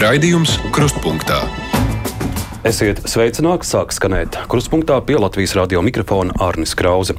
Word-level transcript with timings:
Raidījums 0.00 0.54
Krustpunktā. 0.72 1.42
Esiet 2.64 3.02
sveicināti, 3.04 3.66
sāk 3.68 3.90
skanēt 3.92 4.38
krustpunktā 4.48 4.96
pie 5.04 5.18
Latvijas 5.20 5.52
radio 5.58 5.82
mikrofona 5.84 6.32
Arnis 6.40 6.72
Krause. 6.78 7.18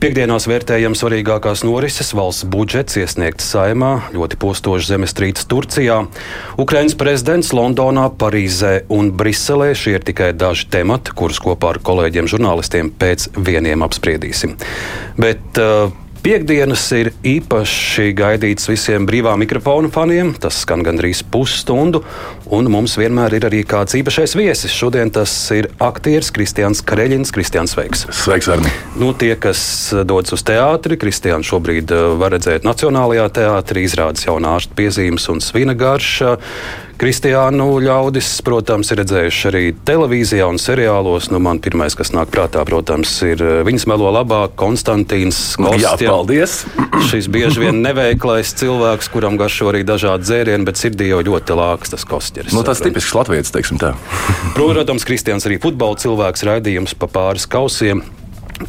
Piektdienās 0.00 0.46
vērtējam 0.48 0.96
svarīgākās 0.96 1.66
norises 1.68 2.14
valsts 2.16 2.46
budžets 2.48 2.96
iesniegts 2.96 3.50
saimā, 3.52 3.90
ļoti 4.16 4.38
postošs 4.40 4.88
zemestrīces 4.88 5.50
Turcijā, 5.52 5.98
Ukrainas 6.64 6.96
prezidents 6.96 7.52
Londonā, 7.52 8.06
Parīzē 8.08 8.86
un 8.88 9.12
Briselē. 9.12 9.74
Šie 9.76 9.98
ir 9.98 10.06
tikai 10.08 10.30
daži 10.32 10.70
temati, 10.72 11.12
kurus 11.12 11.42
kopā 11.44 11.74
ar 11.74 11.82
kolēģiem 11.84 12.30
žurnālistiem 12.32 12.88
pēc 13.04 13.34
vieniem 13.36 13.84
apspriedīsim. 13.84 14.56
Bet, 15.20 15.44
uh, 15.60 15.92
Piektdienas 16.24 16.80
ir 16.96 17.10
īpaši 17.20 18.14
gaidīts 18.16 18.70
visiem 18.70 19.04
brīvā 19.04 19.34
mikrofona 19.36 19.90
faniem. 19.92 20.30
Tas 20.40 20.62
skan 20.62 20.80
gandrīz 20.80 21.20
pusstundu, 21.28 22.00
un 22.48 22.70
mums 22.72 22.94
vienmēr 22.96 23.36
ir 23.36 23.44
arī 23.44 23.60
kāds 23.68 23.92
īpašais 23.98 24.32
viesis. 24.40 24.72
Šodien 24.72 25.12
tas 25.12 25.34
ir 25.52 25.68
aktieris 25.84 26.32
Kristians 26.32 26.80
Kareļins. 26.80 27.28
Kristians, 27.28 27.74
sveiks! 27.76 28.06
Sveiks, 28.08 28.48
Arni! 28.54 28.72
Nu, 28.96 29.10
tie, 29.12 29.34
kas 29.36 29.92
dodas 30.08 30.32
uz 30.32 30.46
teātri, 30.48 30.96
Kristians 30.96 31.50
šobrīd 31.52 31.92
eh, 31.92 32.06
var 32.16 32.32
redzēt 32.38 32.64
Nacionālajā 32.64 33.28
teātrī, 33.42 33.84
izrādes 33.84 34.24
jaunā 34.24 34.56
ārsta 34.56 34.80
piezīmes 34.80 35.28
un 35.28 35.44
svina 35.44 35.76
garša. 35.76 36.38
Kristiānu 37.04 37.66
ļaudis, 37.84 38.28
protams, 38.46 38.88
ir 38.94 39.02
redzējuši 39.02 39.48
arī 39.50 39.60
televīzijā 39.84 40.46
un 40.48 40.56
seriālos. 40.56 41.26
Nu, 41.28 41.36
man 41.44 41.58
pirmais, 41.60 41.92
kas 41.92 42.14
nāk 42.16 42.30
prātā, 42.32 42.62
protams, 42.64 43.12
ir 43.28 43.42
eh, 43.44 43.58
viņas 43.66 43.84
melo 43.92 44.08
labāk, 44.14 44.54
Konstantīns 44.56 45.42
Kostja. 45.60 45.82
Jā, 45.82 45.92
paldies! 46.00 46.56
Šis 47.10 47.28
bieži 47.28 47.66
vien 47.66 47.82
neveiklais 47.84 48.54
cilvēks, 48.56 49.12
kuram 49.12 49.36
garšo 49.36 49.68
arī 49.74 49.84
dažādi 49.84 50.24
dzērieni, 50.30 50.64
bet 50.64 50.80
sirdī 50.80 51.10
jau 51.10 51.20
ļoti 51.28 51.60
lāks 51.60 51.92
tas 51.92 52.08
kostjeris. 52.08 52.56
Nu, 52.56 52.64
tas 52.64 52.80
tipisks 52.80 53.12
latviešu, 53.20 53.52
teiksim 53.52 53.84
tā. 53.84 53.92
protams, 54.56 55.04
Kristians 55.04 55.44
arī 55.44 55.60
futbola 55.60 56.00
cilvēks, 56.00 56.48
raidījums 56.48 56.96
pa 56.96 57.12
pāris 57.20 57.44
kausiem. 57.44 58.00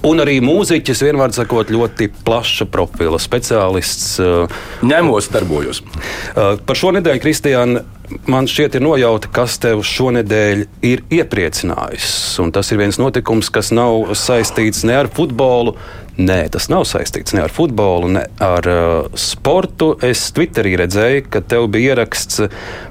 Un 0.03 0.19
arī 0.19 0.39
mūziķis, 0.43 1.07
vienmēr 1.07 1.31
sakot, 1.35 1.71
ļoti 1.71 2.09
plaša 2.25 2.67
profila 2.67 3.19
speciālists. 3.21 4.15
Eh, 4.19 4.55
Ņemos, 4.83 5.31
darbojos. 5.31 5.85
Eh, 5.85 6.57
par 6.65 6.83
šo 6.83 6.91
nedēļu, 6.97 7.21
Kristiāna, 7.23 7.85
man 8.29 8.49
šķiet, 8.49 8.77
ir 8.77 8.85
nojauta, 8.85 9.29
kas 9.33 9.57
tev 9.61 9.83
šonadēļ 9.85 10.65
ir 10.85 11.03
iepriecinājis. 11.13 12.09
Un 12.43 12.53
tas 12.55 12.71
ir 12.71 12.81
viens 12.81 12.99
notikums, 13.01 13.51
kas 13.53 13.71
nav 13.75 14.13
saistīts 14.17 14.85
ne 14.87 14.97
ar 15.03 15.11
futbolu, 15.13 15.75
Nē, 16.15 16.45
tas 16.47 16.69
nav 16.71 16.85
saistīts 16.87 17.33
ne 17.35 17.41
ar 17.43 17.51
futbolu, 17.51 18.07
ne 18.15 18.21
ar 18.39 18.67
uh, 18.71 19.17
sportu. 19.19 19.89
Es 20.05 20.29
Twitterī 20.35 20.77
redzēju, 20.79 21.25
ka 21.27 21.41
tev 21.43 21.67
bija 21.73 21.91
ieraksts 21.91 22.45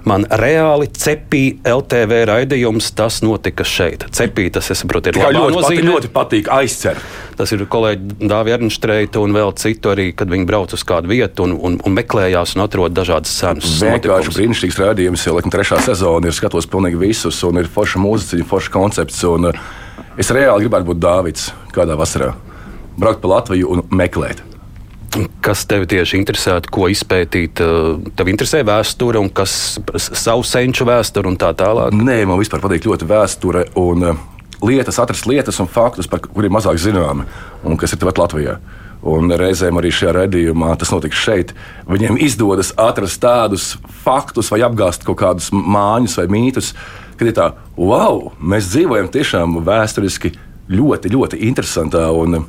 man 0.05 0.27
reāli 0.29 0.91
cepī 0.93 1.57
LTV 1.65 2.21
raidījums. 2.29 2.91
Tas 2.93 3.23
notika 3.25 3.65
šeit. 3.65 4.05
Cepī 4.13 4.51
tas, 4.53 4.69
es 4.75 4.85
saprotu, 4.85 5.09
ir 5.09 5.21
ļoti, 5.25 5.57
nozīme. 5.57 5.87
ļoti 5.89 6.13
patīk 6.13 6.53
aizcer. 6.53 7.01
Tas 7.41 7.51
ir 7.57 7.65
kolēģi 7.65 8.29
Dāvija 8.29 8.61
Ernštreita 8.61 9.25
un 9.25 9.33
vēl 9.35 9.57
citu 9.59 9.95
arī, 9.97 10.11
kad 10.13 10.29
viņi 10.29 10.49
brauc 10.53 10.77
uz 10.77 10.85
kādu 10.85 11.15
vietu 11.17 11.49
un, 11.49 11.57
un, 11.57 11.81
un 11.81 11.97
meklējās 11.97 12.59
un 12.59 12.69
atrod 12.69 12.93
dažādas 12.95 13.33
cenas. 13.41 13.81
Vienkārši 13.81 14.37
brīnišķīgs 14.37 14.83
raidījums, 14.85 15.25
jau 15.25 15.39
laikam 15.39 15.55
trešā 15.55 15.81
sezona 15.89 16.29
ir 16.29 16.37
skatos 16.37 16.69
pilnīgi 16.69 17.01
visus 17.01 17.41
un 17.49 17.65
ir 17.65 17.73
forša 17.73 18.05
mūziķa, 18.05 18.53
forša 18.53 18.77
koncepts. 18.77 19.25
Un, 19.33 19.49
uh, 19.49 20.09
es 20.21 20.29
reāli 20.29 20.69
gribētu 20.69 20.93
būt 20.93 21.07
Dāvids 21.09 21.55
kādā 21.73 21.97
vasarā 21.99 22.35
braukt 22.99 23.23
pa 23.23 23.37
Latviju 23.37 23.71
un 23.75 23.85
meklēt. 23.95 24.43
Kas 25.45 25.63
tev 25.71 25.85
tieši 25.87 26.19
interesē, 26.19 26.57
ko 26.75 26.89
izpētīt? 26.91 27.61
Tev 28.19 28.31
interesē 28.31 28.65
vēsture 28.67 29.21
un 29.23 29.29
kas 29.31 29.77
savu 29.95 30.43
senču 30.47 30.87
vēsture 30.89 31.31
un 31.31 31.39
tā 31.39 31.53
tālāk? 31.55 31.95
Nē, 31.95 32.25
man 32.27 32.41
vispār 32.41 32.63
patīk 32.65 32.89
ļoti 32.89 33.07
vēsture 33.07 33.69
un 33.79 34.09
uh, 34.09 34.25
lietas, 34.67 34.99
atrast 34.99 35.29
lietas 35.31 35.61
un 35.63 35.71
faktus, 35.71 36.09
par 36.11 36.23
kuriem 36.25 36.57
mazāk 36.57 36.81
zināmi 36.83 37.29
un 37.65 37.79
kas 37.79 37.95
ir 37.95 38.01
tepat 38.03 38.19
Latvijā. 38.25 38.57
Un 39.05 39.29
reizēm 39.37 39.77
arī 39.79 39.91
šajā 39.93 40.15
redzējumā 40.17 40.73
tas 40.81 40.91
notiks 40.95 41.21
šeit. 41.21 41.53
Viņiem 41.87 42.17
izdodas 42.25 42.73
atrast 42.81 43.21
tādus 43.21 43.75
faktus 44.05 44.49
vai 44.51 44.63
apgāzt 44.65 45.05
kaut 45.05 45.21
kādus 45.21 45.51
māņus 45.53 46.17
vai 46.23 46.27
mītus, 46.33 46.73
kad 47.21 47.29
ir 47.29 47.37
tā, 47.37 47.51
wow, 47.77 48.33
mēs 48.41 48.73
dzīvojam 48.73 49.13
tiešām 49.13 49.61
vēsturiski 49.67 50.33
ļoti, 50.73 51.13
ļoti 51.13 51.43
interesantā 51.45 52.09
un 52.17 52.47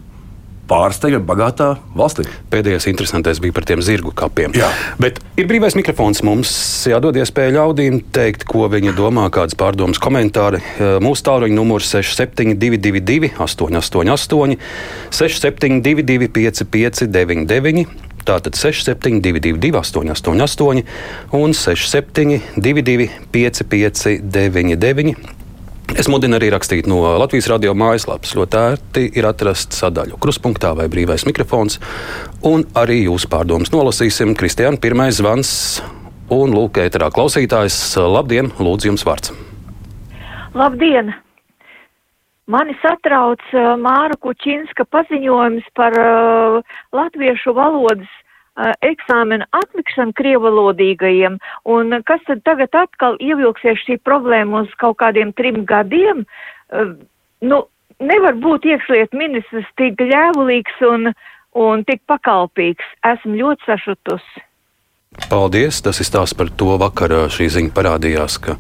pārsteigami 0.70 1.26
bagātā 1.28 1.72
valstī. 1.98 2.26
Pēdējais 2.53 2.88
interesantais 2.92 3.42
bija 3.44 3.56
par 3.56 3.68
tiem 3.68 3.84
zirgu 3.86 4.14
kapiem. 4.16 4.56
Jā. 4.58 4.70
Bet 5.02 5.20
ir 5.40 5.50
brīvais 5.50 5.78
mikrofons. 5.78 6.24
Mums 6.26 6.52
jādod 6.90 7.18
iespēja 7.20 7.58
ļaudīm 7.59 8.02
teikt, 8.16 8.48
ko 8.50 8.70
viņi 8.72 8.96
domā, 8.98 9.28
kādas 9.34 9.58
pārdomas, 9.59 10.02
komentāri. 10.02 10.62
Mūsu 11.03 11.28
tālruņa 11.28 11.58
numurs 11.58 11.92
6722, 11.94 13.36
888, 13.38 14.58
672, 15.14 16.30
559, 16.34 17.88
Tātad 18.26 18.58
6722, 18.58 19.70
888 19.78 20.82
un 21.38 21.53
672, 21.53 23.06
559. 23.32 25.34
Es 25.95 26.09
mudinu 26.11 26.35
arī 26.35 26.50
rakstīt 26.51 26.89
no 26.91 26.97
Latvijas 27.16 27.45
radio 27.47 27.72
mājaslapas. 27.72 28.33
Ļoti 28.35 28.57
ērti 28.59 29.03
ir 29.16 29.28
atrast 29.29 29.72
sadaļu 29.78 30.17
krustpunktā 30.19 30.73
vai 30.75 30.89
brīvais 30.91 31.23
mikrofons, 31.23 31.78
un 32.44 32.66
arī 32.75 33.06
jūsu 33.06 33.29
pārdomas 33.31 33.72
nolasīsim. 33.72 34.34
Kristiāna, 34.35 34.75
pirmais 34.84 35.16
zvans, 35.22 35.53
un 36.35 36.51
lūk, 36.51 36.81
ēterā 36.84 37.07
klausītājs. 37.16 37.78
Labdien, 38.11 38.51
lūdzu, 38.59 38.91
jums 38.91 39.07
vārds. 39.07 39.31
Labdien! 40.51 41.13
Mani 42.51 42.75
satrauc 42.84 43.47
Māra 43.79 44.19
Kučinska 44.19 44.84
paziņojums 44.91 45.72
par 45.79 45.95
uh, 45.95 46.75
latviešu 46.91 47.55
valodas 47.55 48.11
eksāmena 48.55 49.47
atlikšanu 49.55 50.16
krievalodīgajiem, 50.16 51.38
un 51.67 51.99
kas 52.07 52.23
tad 52.27 52.43
tagad 52.47 52.75
atkal 52.77 53.19
ievilksies 53.19 53.81
šī 53.83 53.99
problēma 54.07 54.63
uz 54.63 54.73
kaut 54.79 54.99
kādiem 55.03 55.33
trim 55.35 55.63
gadiem? 55.67 56.25
Nu, 57.43 57.61
nevar 57.99 58.39
būt 58.39 58.67
iekšliet 58.71 59.16
ministrs 59.16 59.67
tik 59.79 59.99
ļēvulīgs 59.99 60.81
un, 60.88 61.11
un 61.59 61.85
tik 61.88 62.03
pakalpīgs. 62.07 62.95
Esmu 63.03 63.39
ļoti 63.43 63.71
sašutusi. 63.71 64.45
Paldies! 65.29 65.79
Tas 65.79 66.01
ir 66.03 66.07
stāsts 66.07 66.35
par 66.35 66.49
to 66.59 66.75
vakarā. 66.79 67.25
Šī 67.31 67.47
ziņa 67.53 67.72
parādījās, 67.75 68.35
ka 68.43 68.57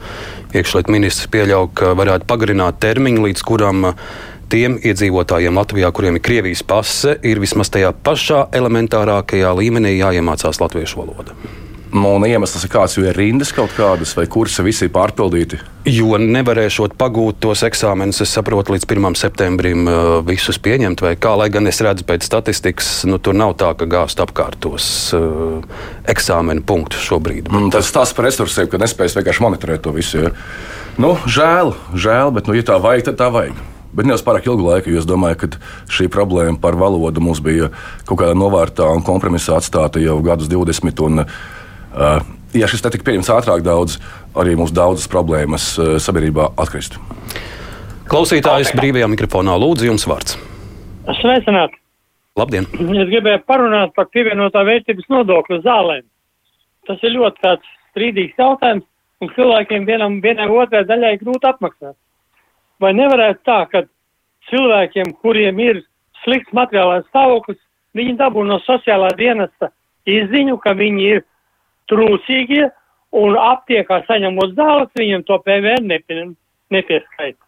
iekšlietu 0.55 0.93
ministrs 0.93 1.27
pieļauj, 1.31 1.67
ka 1.75 1.91
varētu 1.99 2.27
pagarināt 2.29 2.79
termiņu, 2.83 3.25
līdz 3.27 3.43
kuram 3.43 3.89
uh, 3.89 4.05
tiem 4.51 4.79
iedzīvotājiem 4.79 5.59
Latvijā, 5.59 5.91
kuriem 5.95 6.19
ir 6.19 6.25
Krievijas 6.25 6.63
pase, 6.67 7.17
ir 7.25 7.41
vismaz 7.43 7.71
tajā 7.73 7.93
pašā 8.05 8.47
elementārākajā 8.55 9.53
līmenī 9.59 9.97
jāiemācās 9.99 10.61
latviešu 10.63 11.03
valoda. 11.03 11.37
Un 11.95 12.25
iemesls 12.27 12.65
ir 12.65 12.71
kāds, 12.73 12.97
jo 12.97 13.05
ir 13.07 13.15
rindas 13.15 13.53
kaut 13.55 13.71
kādas, 13.75 14.11
vai 14.17 14.25
kursi 14.27 14.63
visi 14.65 14.87
ir 14.87 14.91
pārpildīti. 14.91 15.61
Jo 15.87 16.17
nevarēšot 16.19 16.97
pagūt 16.99 17.37
tos 17.45 17.61
eksāmenus, 17.63 18.19
es 18.25 18.33
saprotu, 18.35 18.73
līdz 18.75 18.87
1. 18.89 19.15
septembrim 19.19 19.85
uh, 19.87 19.99
visus 20.27 20.59
pieņemt, 20.59 21.03
vai 21.05 21.13
kā, 21.15 21.35
lai 21.39 21.47
gan 21.53 21.69
es 21.71 21.79
redzu 21.85 22.03
pēc 22.07 22.25
statistikas, 22.27 22.89
nu, 23.07 23.19
tur 23.23 23.37
nav 23.37 23.53
tā, 23.61 23.71
ka 23.79 23.87
gāzt 23.87 24.19
apkārtos 24.19 24.87
uh, 25.15 25.61
eksāmenu 26.11 26.65
punktus 26.67 27.05
šobrīd. 27.05 27.47
Bet... 27.47 27.55
Mm, 27.55 27.71
tas 27.77 27.93
tas 27.95 28.11
par 28.17 28.27
resursiem, 28.27 28.67
ka 28.71 28.81
nespējas 28.81 29.15
vienkārši 29.21 29.45
monitorēt 29.45 29.85
to 29.85 29.95
visu. 29.95 30.25
Ja. 30.25 30.33
Nu, 30.99 31.15
žēl, 31.29 31.77
žēl, 31.95 32.35
bet, 32.35 32.51
nu, 32.51 32.57
ja 32.59 32.67
tā 32.67 32.81
vajag, 32.81 33.11
tad 33.11 33.21
tā 33.23 33.31
vajag. 33.31 33.63
Bet 33.95 34.07
ne 34.07 34.15
jau 34.15 34.23
pārāk 34.27 34.49
ilgu 34.49 34.65
laiku, 34.67 34.91
jo 34.91 35.01
es 35.01 35.07
domāju, 35.07 35.39
ka 35.45 35.49
šī 35.91 36.09
problēma 36.11 36.59
par 36.61 36.75
valodu 36.79 37.23
mums 37.23 37.41
bija 37.43 37.71
kaut 38.07 38.19
kādā 38.21 38.35
novārtā 38.37 38.87
un 38.91 39.05
kompromisā 39.05 39.59
atstāta 39.59 40.03
jau 40.03 40.17
gadus 40.25 40.51
20. 40.51 41.03
Un, 41.07 41.23
uh, 41.23 42.17
ja 42.55 42.69
šis 42.71 42.83
netika 42.85 43.07
pieņemts 43.07 43.31
ātrāk, 43.37 43.63
daudz, 43.65 43.99
arī 44.35 44.57
mums 44.59 44.75
daudzas 44.75 45.07
problēmas 45.11 45.69
uh, 45.79 45.95
sabiedrībā 46.03 46.51
atkristu. 46.59 46.99
Klausītājs 48.11 48.75
brīvajā 48.77 49.07
mikrofonā 49.09 49.55
lūdzu 49.57 49.87
jums 49.87 50.05
vārds. 50.09 50.35
Sveicināt! 51.21 51.73
Labdien! 52.35 52.67
Es 52.75 53.07
gribēju 53.09 53.45
parunāt 53.47 53.95
par 53.95 54.09
pievienotā 54.11 54.65
vērtības 54.67 55.07
nodokļu 55.09 55.61
zālēm. 55.63 56.03
Tas 56.85 57.01
ir 57.07 57.15
ļoti 57.15 57.55
strīdīgs 57.95 58.37
jautājums, 58.37 58.85
un 59.23 59.31
cilvēkiem 59.37 59.87
vienam, 59.87 60.19
vienai 60.21 60.49
otrai 60.51 60.83
daļai 60.85 61.15
grūti 61.21 61.49
apmaksāt. 61.49 61.95
Vai 62.81 62.91
nevarētu 62.97 63.41
tā, 63.47 63.59
ka 63.71 63.83
cilvēkiem, 64.49 65.13
kuriem 65.23 65.59
ir 65.63 65.83
slikts 66.23 66.53
materiālais 66.55 67.05
stāvoklis, 67.09 67.59
viņi 67.95 68.17
dabū 68.19 68.43
no 68.47 68.59
sociālā 68.65 69.11
dienesta 69.17 69.71
izziņu, 70.09 70.57
ka 70.61 70.75
viņi 70.77 71.07
ir 71.15 71.23
trūcīgie 71.91 72.67
un 73.15 73.37
aptiekā 73.39 74.01
saņemot 74.09 74.55
zāles, 74.57 74.91
viņiem 74.99 75.23
to 75.27 75.37
PVN 75.45 75.87
nepie, 75.91 76.27
nepieskaita. 76.73 77.39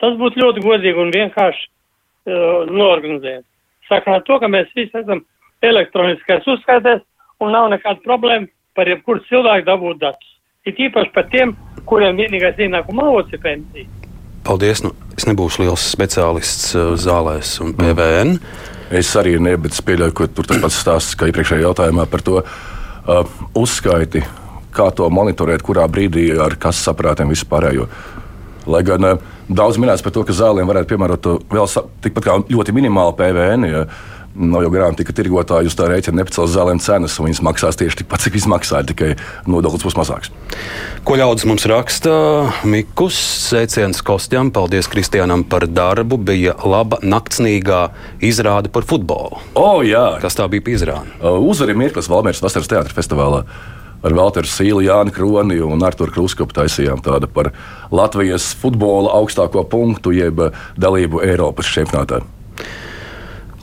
Tas 0.00 0.16
būtu 0.20 0.40
ļoti 0.40 0.64
godīgi 0.64 1.00
un 1.00 1.12
vienkārši 1.14 1.66
uh, 1.68 2.70
norganizēt. 2.70 3.44
Sakarā 3.88 4.22
to, 4.24 4.38
ka 4.40 4.48
mēs 4.48 4.70
visi 4.76 4.96
esam 4.96 5.22
elektroniskais 5.64 6.46
uzskaitēs 6.48 7.04
un 7.44 7.52
nav 7.52 7.68
nekāda 7.72 8.00
problēma 8.04 8.48
par 8.74 8.88
jebkuru 8.90 9.22
cilvēku 9.28 9.68
dabūt 9.68 10.00
datus. 10.00 10.30
ir 10.64 10.74
īpaši 10.88 11.12
par 11.12 11.28
tiem, 11.28 11.52
kuriem 11.84 12.16
vienīgais 12.16 12.58
ienākuma 12.58 13.04
avots 13.10 13.32
ir 13.32 13.40
pensija. 13.40 14.03
Paldies. 14.44 14.82
Nu, 14.84 14.92
es 15.16 15.24
nebūšu 15.24 15.64
liels 15.64 15.82
speciālists 15.94 16.74
uh, 16.76 16.92
zālēs 17.00 17.56
un 17.64 17.72
PVN. 17.78 18.36
Es 18.94 19.14
arī 19.16 19.38
ne, 19.40 19.54
bet 19.60 19.72
es 19.72 19.80
pieļauju, 19.84 20.14
ka 20.16 20.26
tur 20.36 20.48
tas 20.50 20.60
pats 20.60 20.80
stāsts, 20.82 21.16
kā 21.18 21.30
iepriekšējā 21.30 21.64
jautājumā 21.64 22.04
par 22.12 22.22
to 22.26 22.42
uh, 22.42 23.22
uzskaiti, 23.56 24.20
kā 24.76 24.90
to 24.96 25.08
monitorēt, 25.08 25.64
kurā 25.64 25.86
brīdī 25.88 26.28
ar 26.44 26.58
kas 26.60 26.82
saprātiem 26.84 27.32
vispārējo. 27.32 27.88
Lai 28.68 28.82
gan 28.84 29.08
uh, 29.08 29.24
daudz 29.48 29.80
minēts 29.80 30.04
par 30.04 30.12
to, 30.12 30.26
ka 30.28 30.36
zālēm 30.36 30.68
varētu 30.68 30.92
piemērot 30.92 31.30
vēl 31.54 31.72
tikpat 32.04 32.28
kā 32.28 32.36
ļoti 32.44 32.76
minimālu 32.76 33.16
PVN. 33.16 33.68
Ja, 33.70 33.86
Nav 34.34 34.64
jau 34.64 34.70
garantija, 34.74 35.06
ka 35.06 35.14
tirgotāji 35.14 35.68
uz 35.70 35.76
tā 35.78 35.86
rēķina 35.86 36.18
nepacels 36.18 36.50
zālēm 36.56 36.80
cenas, 36.82 37.14
un 37.20 37.28
viņas 37.28 37.40
maksās 37.46 37.76
tieši 37.78 38.00
tikpat, 38.00 38.24
cik 38.24 38.38
izmaksāja, 38.40 38.86
tikai 38.88 39.12
nodoklis 39.46 39.84
būs 39.86 39.94
mazāks. 39.94 40.32
Ko 41.06 41.14
ļaudis 41.20 41.46
mums 41.46 41.66
raksta? 41.70 42.14
Mikus, 42.66 43.14
sveiciens 43.44 44.02
Kostjam, 44.02 44.50
paldies 44.50 44.90
Kristianam 44.90 45.44
par 45.46 45.68
darbu. 45.70 46.18
Bija 46.18 46.56
laba 46.66 46.98
naktsnīgā 47.06 47.84
izrāde 48.26 48.72
par 48.74 48.88
futbolu. 48.90 49.38
O, 49.54 49.84
jā. 49.86 50.16
Kas 50.24 50.34
tā 50.40 50.48
bija 50.50 50.66
izrāde? 50.74 51.14
Uzvarēja 51.22 51.78
Mirklis 51.84 52.10
Valmērs 52.10 52.42
Vasaras 52.42 52.70
teātris 52.72 52.98
festivālā. 52.98 53.44
Ar 54.04 54.12
Valteru 54.18 54.50
Sīlu, 54.50 54.82
Jānu 54.84 55.14
Kroni 55.14 55.62
un 55.64 55.86
Arthuru 55.86 56.12
Kruskopu 56.12 56.58
taisījām 56.58 56.98
tādu 57.06 57.30
par 57.30 57.54
Latvijas 57.94 58.50
futbola 58.58 59.14
augstāko 59.16 59.62
punktu, 59.70 60.12
jeb 60.12 60.42
dalību 60.74 61.22
Eiropas 61.24 61.70
čempionātā. 61.70 62.24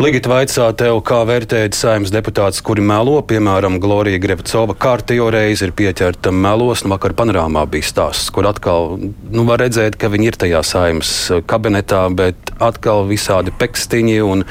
Ligita 0.02 0.32
vaicā 0.32 0.64
tev, 0.74 0.96
kā 1.06 1.20
vērtēt 1.30 1.76
saimnes 1.78 2.10
deputātus, 2.10 2.64
kuri 2.66 2.82
melo, 2.82 3.20
piemēram, 3.28 3.76
Glorija 3.84 4.18
Grevcova 4.24 4.74
kārtējo 4.74 5.28
reizi 5.30 5.68
ir 5.68 5.74
pieķerta 5.78 6.32
melos, 6.34 6.82
nu 6.82 6.90
vakar 6.96 7.14
panorāmā 7.20 7.68
bija 7.70 7.86
stāsts, 7.86 8.32
kur 8.34 8.48
atkal, 8.50 8.96
nu, 8.98 9.44
var 9.46 9.62
redzēt, 9.62 10.00
ka 10.02 10.10
viņi 10.10 10.32
ir 10.32 10.40
tajā 10.42 10.64
saimnes 10.66 11.12
kabinetā, 11.46 12.02
bet 12.18 12.50
atkal 12.58 13.06
visādi 13.12 13.54
pekstiņi 13.54 14.18
un, 14.26 14.42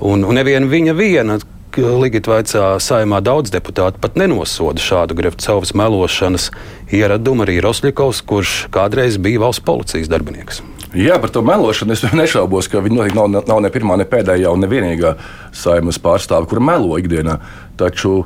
un, 0.00 0.26
un 0.26 0.40
neviena 0.40 0.66
viņa 0.72 0.96
viena. 0.98 1.38
Ligita 1.78 2.34
vaicā 2.34 2.66
saimā 2.82 3.22
daudz 3.22 3.54
deputātu 3.54 4.02
pat 4.02 4.18
nenosoda 4.18 4.82
šādu 4.82 5.14
Grevcovas 5.20 5.70
melošanas 5.78 6.50
ieradumu 6.90 7.46
arī 7.46 7.60
Rosļikovs, 7.62 8.26
kurš 8.26 8.58
kādreiz 8.74 9.22
bija 9.22 9.46
valsts 9.46 9.62
policijas 9.70 10.10
darbinieks. 10.10 10.64
Jā, 10.90 11.20
par 11.22 11.30
to 11.30 11.42
melošanu 11.46 11.94
es 11.94 12.02
nešaubos, 12.20 12.66
ka 12.70 12.82
viņi 12.82 12.96
noteikti 12.96 13.18
nav, 13.18 13.42
nav 13.46 13.60
ne 13.62 13.70
pirmā, 13.70 13.96
ne 14.00 14.06
pēdējā 14.10 14.50
un 14.50 14.64
ne 14.64 14.70
vienīgā 14.70 15.14
saimnes 15.54 16.00
pārstāve, 16.02 16.48
kur 16.50 16.62
melo 16.64 16.98
ikdienā. 16.98 17.36
Taču, 17.78 18.24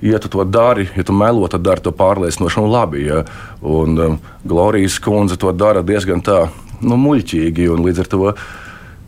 ja 0.00 0.20
tu 0.22 0.30
to 0.32 0.46
dari, 0.48 0.88
ja 0.96 1.04
tu 1.04 1.12
melo, 1.16 1.44
tad 1.52 1.66
dari 1.66 1.84
to 1.84 1.92
pārliecinoši 1.96 2.62
un 2.62 2.70
labi. 2.72 3.04
Ja? 3.10 3.20
Un 3.60 4.00
um, 4.00 4.16
Glorijas 4.48 4.96
kundze 5.04 5.36
to 5.40 5.52
dara 5.52 5.84
diezgan 5.84 6.24
tā, 6.24 6.46
nu, 6.80 6.96
muļķīgi, 7.04 7.68
un 7.74 7.84
līdz 7.84 8.06
ar 8.06 8.10
to 8.14 8.32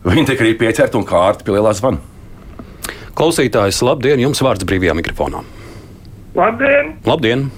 viņi 0.05 0.27
tiek 0.29 0.45
arī 0.45 0.53
pieķerti 0.61 1.01
un 1.01 1.09
kārti 1.09 1.47
pie 1.47 1.57
lielā 1.57 1.73
zvana. 1.77 1.97
Klausītājs, 3.17 3.81
labdien, 3.83 4.21
jums 4.21 4.39
vārds 4.45 4.69
brīvajā 4.69 4.93
mikrofonā. 5.01 5.41
Labdien! 6.37 6.93
Labdien! 7.09 7.49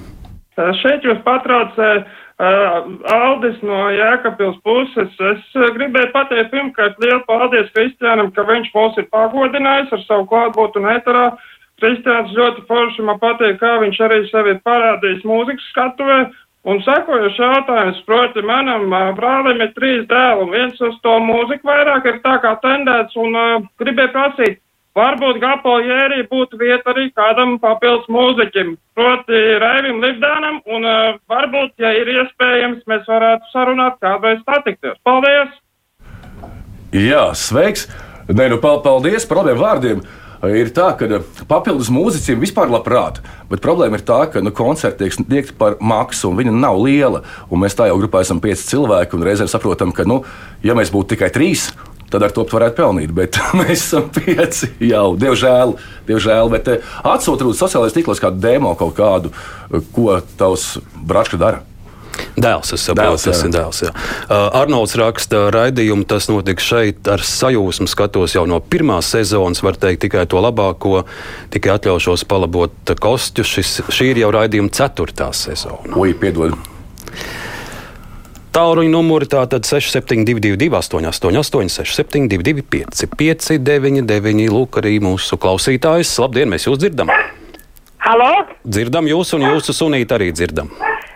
Šeit 0.80 1.03
jūs 1.06 1.19
patraucē 1.25 1.92
Uh, 1.92 2.20
Aldis 2.41 3.59
no 3.61 3.83
Jēkabils 3.93 4.57
puses. 4.65 5.13
Es 5.13 5.41
uh, 5.57 5.67
gribēju 5.75 6.09
pateikt 6.13 6.49
pirmkārt 6.53 7.01
lielu 7.03 7.21
paldies 7.27 7.69
Kristiānam, 7.75 8.31
ka 8.33 8.45
viņš 8.47 8.71
mūs 8.73 8.97
ir 8.97 9.09
pagodinājis 9.13 9.93
ar 9.93 10.01
savu 10.07 10.25
klātbūtu 10.31 10.81
un 10.81 10.89
eterā. 10.95 11.25
Kristiāns 11.81 12.33
ļoti 12.38 12.63
forši 12.69 13.05
man 13.05 13.19
pateica, 13.21 13.59
kā 13.61 13.75
viņš 13.83 13.99
arī 14.07 14.21
sevi 14.29 14.55
ir 14.55 14.63
parādījis 14.65 15.27
mūzikas 15.27 15.69
skatuvē. 15.73 16.17
Un 16.71 16.81
sekojuši 16.85 17.41
jautājums, 17.41 18.01
proti, 18.09 18.41
manam 18.45 18.89
uh, 18.89 19.11
brālim 19.17 19.61
ir 19.61 19.71
trīs 19.77 20.03
dēli, 20.09 20.45
un 20.45 20.51
viens 20.53 20.81
uz 20.81 20.97
to 21.05 21.15
mūziku 21.25 21.69
vairāk 21.69 22.09
ir 22.09 22.19
tā 22.25 22.35
kā 22.41 22.55
tendēts, 22.65 23.17
un 23.21 23.38
uh, 23.38 23.55
gribēju 23.81 24.13
prasīt, 24.17 24.61
Varbūt 24.91 25.38
Gapoljērī 25.39 26.25
būtu 26.27 26.57
vieta 26.59 26.91
arī 26.91 27.05
kādam 27.15 27.53
papildus 27.63 28.09
mūziķim, 28.11 28.73
proti 28.97 29.39
Raivim 29.63 30.01
Livdānam, 30.03 30.57
un 30.67 30.83
uh, 30.83 31.13
varbūt, 31.31 31.77
ja 31.79 31.93
ir 31.95 32.11
iespējams, 32.11 32.81
mēs 32.91 33.07
varētu 33.07 33.53
sarunāt 33.53 34.01
kādreiz 34.03 34.41
satikties. 34.43 34.97
Paldies! 35.07 35.53
Jā, 36.91 37.29
sveiks! 37.39 37.88
Nē, 38.27 38.49
nu, 38.51 38.59
paldies 38.59 39.23
par 39.29 39.41
labiem 39.41 39.63
vārdiem! 39.63 40.03
ir 40.49 40.71
tā, 40.73 40.89
ka 40.97 41.21
papildus 41.49 41.91
mūziķiem 41.93 42.41
vispār 42.41 42.71
labprāt, 42.71 43.19
bet 43.51 43.61
problēma 43.61 43.99
ir 43.99 44.05
tā, 44.05 44.23
ka 44.31 44.41
nu, 44.41 44.49
koncerti 44.55 45.05
tiek 45.05 45.13
sniegti 45.13 45.53
par 45.57 45.77
maksu, 45.77 46.31
un 46.31 46.39
viņa 46.39 46.53
nav 46.55 46.79
liela. 46.81 47.21
Mēs 47.51 47.77
tā 47.77 47.91
jau 47.91 47.99
grupā 48.01 48.23
esam 48.25 48.41
pieci 48.41 48.65
cilvēki, 48.71 49.17
un 49.17 49.25
reizēm 49.27 49.51
saprotam, 49.51 49.93
ka, 49.93 50.07
nu, 50.09 50.23
ja 50.65 50.73
mēs 50.77 50.89
būtu 50.93 51.13
tikai 51.13 51.29
trīs, 51.33 51.69
tad 51.69 51.90
ar 52.19 52.36
to 52.36 52.46
varētu 52.52 52.78
pelnīt. 52.81 53.16
Bet 53.16 53.40
mēs 53.60 53.88
esam 53.88 54.12
pieci 54.16 54.72
jau, 54.92 55.16
diemžēl, 55.19 55.75
diemžēl 56.10 56.54
bet 56.54 56.72
eh, 56.74 56.94
atsūtīt 57.08 57.54
uz 57.54 57.60
sociālajiem 57.62 58.02
tīklos 58.02 58.24
kādu 58.24 58.42
demo 58.44 58.75
kaut 58.80 58.96
kādu, 59.00 59.34
eh, 59.72 59.84
ko 59.96 60.19
tavs 60.40 60.74
bračka 60.96 61.40
dara. 61.42 61.66
Dēls, 62.36 62.72
es 62.75 62.84
saprotu, 62.86 63.19
tas 63.24 63.42
ir 63.44 63.52
dēls. 63.54 63.80
Jā. 63.86 63.92
Uh, 63.92 64.48
Arnolds 64.62 64.94
raksta 65.00 65.46
raidījumu, 65.54 66.06
tas 66.08 66.28
notika 66.31 66.63
šeit 66.63 67.08
ar 67.12 67.24
sajūsmu, 67.25 67.88
skatos 67.92 68.36
jau 68.36 68.44
no 68.50 68.60
pirmās 68.63 69.12
sezonas, 69.16 69.63
var 69.63 69.80
teikt 69.80 70.04
tikai 70.06 70.25
to 70.30 70.42
labāko, 70.44 71.06
tikai 71.54 71.75
atļaušos 71.78 72.25
palabot 72.30 72.96
kostus. 73.04 73.52
Šis, 73.52 73.78
šī 73.92 74.12
ir 74.13 74.24
jau 74.25 74.34
raidījuma 74.36 74.72
ceturtā 74.75 75.31
sezona. 75.36 75.96
Oi, 76.00 76.13
piedod! 76.19 76.56
Tālruņa 78.51 78.92
numuri 78.92 79.30
tātad 79.31 79.63
6722, 79.63 80.68
888, 80.75 81.69
672, 81.88 82.65
559, 82.68 84.50
lūk, 84.51 84.81
arī 84.81 84.98
mūsu 85.00 85.38
klausītājs. 85.39 86.12
Labdien, 86.19 86.51
mēs 86.51 86.68
jūs 86.68 86.81
dzirdam! 86.81 87.13
Halo? 88.03 88.27
Dzirdam 88.68 89.07
jūs 89.07 89.31
un 89.38 89.45
jūsu 89.45 89.71
sunīti 89.77 90.18
arī 90.18 90.27
dzirdam. 90.36 90.68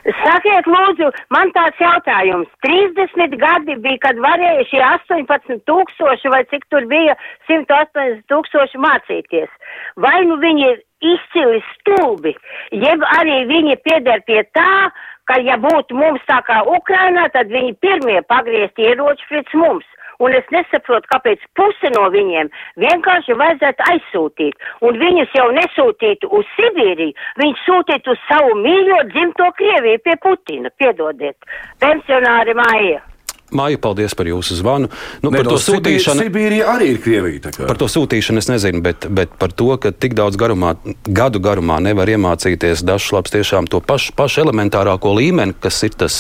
Sakiet, 0.06 0.70
lūdzu, 0.70 1.10
man 1.34 1.52
tāds 1.58 1.82
jautājums. 1.82 2.48
30 2.64 3.36
gadi 3.42 3.76
bija, 3.84 4.00
kad 4.06 4.22
varēja 4.24 4.68
šie 4.70 4.80
18 4.86 5.60
tūkstoši 5.68 6.32
vai 6.32 6.44
cik 6.54 6.64
tur 6.72 6.88
bija 6.88 7.18
180 7.50 8.24
tūkstoši 8.32 8.80
mācīties. 8.86 9.52
Vai 10.00 10.22
nu 10.30 10.40
viņi 10.40 10.70
ir 10.70 10.80
izcili 11.04 11.60
stulbi, 11.74 12.32
jeb 12.72 13.04
arī 13.18 13.42
viņi 13.50 13.76
pieder 13.84 14.24
pie 14.30 14.46
tā, 14.56 14.94
ka 15.30 15.40
ja 15.42 15.58
būtu 15.62 15.98
mums 15.98 16.24
tā 16.30 16.40
kā 16.48 16.62
Ukrainā, 16.78 17.28
tad 17.34 17.52
viņi 17.54 17.76
pirmie 17.84 18.22
pagriezt 18.30 18.80
ieroči 18.80 19.30
pret 19.30 19.54
mums. 19.54 19.86
Un 20.24 20.32
es 20.32 20.46
nesaprotu, 20.54 21.10
kāpēc 21.12 21.42
pusi 21.60 21.90
no 21.92 22.06
viņiem 22.14 22.48
vienkārši 22.80 23.36
vajadzētu 23.42 23.88
aizsūtīt. 23.92 24.62
Un 24.88 25.00
viņus 25.02 25.34
jau 25.36 25.50
nesūtītu 25.58 26.30
uz 26.40 26.54
Sibīriju, 26.56 27.18
viņus 27.42 27.66
sūtītu 27.68 28.16
uz 28.16 28.22
savu 28.30 28.54
mīļo 28.62 29.02
dzimto 29.12 29.50
Krieviju 29.60 30.04
pie 30.06 30.16
Putina. 30.24 30.72
Piedodiet, 30.80 31.52
pensionāri 31.84 32.56
māja. 32.56 33.04
Māja, 33.54 33.78
paldies 33.78 34.16
par 34.18 34.26
jūsu 34.26 34.58
zvanu. 34.58 34.90
Nu, 35.22 35.30
ne, 35.30 35.38
par 35.38 35.46
no 35.46 35.54
to 35.54 35.60
sūtīšanu. 35.62 36.26
Sibīrija 36.26 36.70
arī 36.74 36.96
ir 36.96 37.02
Krievija. 37.04 37.52
Par 37.60 37.78
to 37.78 37.86
sūtīšanu 37.92 38.42
es 38.42 38.50
nezinu, 38.50 38.82
bet, 38.86 39.06
bet 39.06 39.36
par 39.42 39.54
to, 39.54 39.70
ka 39.82 39.92
tik 39.94 40.16
daudz 40.18 40.40
garumā, 40.40 40.74
gadu 41.06 41.42
garumā 41.44 41.78
nevar 41.86 42.10
iemācīties 42.10 42.82
dažs 42.88 43.12
labs 43.14 43.36
tiešām 43.36 43.70
to 43.70 43.84
pašu, 43.86 44.16
pašu 44.18 44.42
elementārāko 44.48 45.14
līmeni, 45.20 45.58
kas 45.62 45.84
ir 45.86 45.96
tas. 46.06 46.20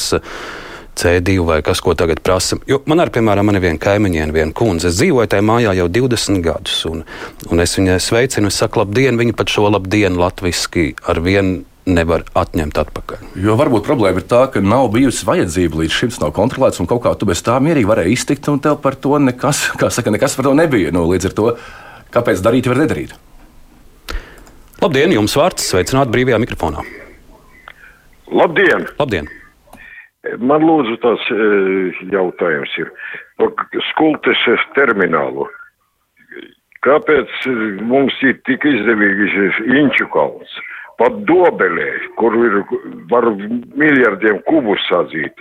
C2 0.95 1.41
vai 1.43 1.57
kas, 1.59 1.81
ko 1.83 1.91
tagad 1.91 2.21
prasa. 2.23 2.55
Jo 2.71 2.77
man 2.87 3.01
arī, 3.03 3.11
piemēram, 3.17 3.49
ir 3.51 3.59
viena 3.59 3.79
kaimiņiene, 3.83 4.31
viena 4.31 4.55
kundze. 4.55 4.87
Es 4.87 4.95
dzīvoju 5.01 5.27
tajā 5.27 5.43
mājā 5.43 5.73
jau 5.81 5.89
20 5.91 6.39
gadus, 6.45 6.77
un, 6.87 7.01
un 7.51 7.59
es 7.59 7.75
viņai 7.75 7.97
sveicinu, 7.99 8.47
es 8.47 8.61
saku, 8.61 8.79
labdien, 8.79 9.19
viņa 9.19 9.35
pat 9.35 9.51
šo 9.51 9.67
labdienu 9.75 10.21
latviski 10.23 10.93
ar 11.03 11.19
vienu 11.25 11.65
nevar 11.85 12.25
atņemt 12.37 12.77
atpakaļ. 12.81 13.29
Jo 13.41 13.55
varbūt 13.59 13.85
problēma 13.85 14.21
ir 14.21 14.27
tā, 14.29 14.45
ka 14.51 14.61
nav 14.63 14.89
bijusi 14.93 15.27
vajadzība 15.27 15.83
līdz 15.83 15.93
šim, 15.93 16.11
tas 16.13 16.21
nav 16.23 16.33
kontrolēts, 16.35 16.81
un 16.81 16.89
kaut 16.89 17.03
kā 17.05 17.13
tu 17.19 17.29
bez 17.29 17.43
tā 17.45 17.57
mierīgi 17.61 17.89
varēji 17.89 18.17
iztikt, 18.17 18.49
un 18.51 18.61
tev 18.63 18.79
par 18.83 18.97
to 18.97 19.19
nekas, 19.21 19.67
kā 19.81 19.91
saka, 19.93 20.13
nekas 20.13 20.37
par 20.37 20.49
to 20.49 20.55
nebija. 20.57 20.93
Nu, 20.95 21.05
līdz 21.11 21.29
ar 21.29 21.37
to, 21.37 21.47
kāpēc 22.15 22.43
darīt, 22.45 22.69
var 22.71 22.81
nedarīt. 22.81 23.15
Labdien, 24.81 25.13
jums 25.15 25.33
vārds 25.39 25.69
sveicināt 25.71 26.11
brīvajā 26.13 26.41
mikrofonā. 26.41 26.83
Labdien! 28.33 28.89
Labdien. 28.99 29.29
Man 30.41 30.63
lūdzu 30.65 30.97
tas 31.03 31.21
jautājums 32.09 32.71
ir 32.81 32.89
par 33.37 33.51
skultes 33.91 34.41
terminālu. 34.73 35.45
Kāpēc 36.85 37.45
mums 37.85 38.17
ir 38.25 38.39
tik 38.49 38.65
izdevīgi 38.69 39.29
šis 39.33 39.59
Inču 39.79 40.09
kalns? 40.13 40.57
Pat 40.99 41.17
dobelē, 41.29 41.89
kur 42.19 42.35
ir 42.39 42.61
var 43.11 43.27
miljardiem 43.75 44.41
kubu 44.49 44.77
sadzīt. 44.87 45.33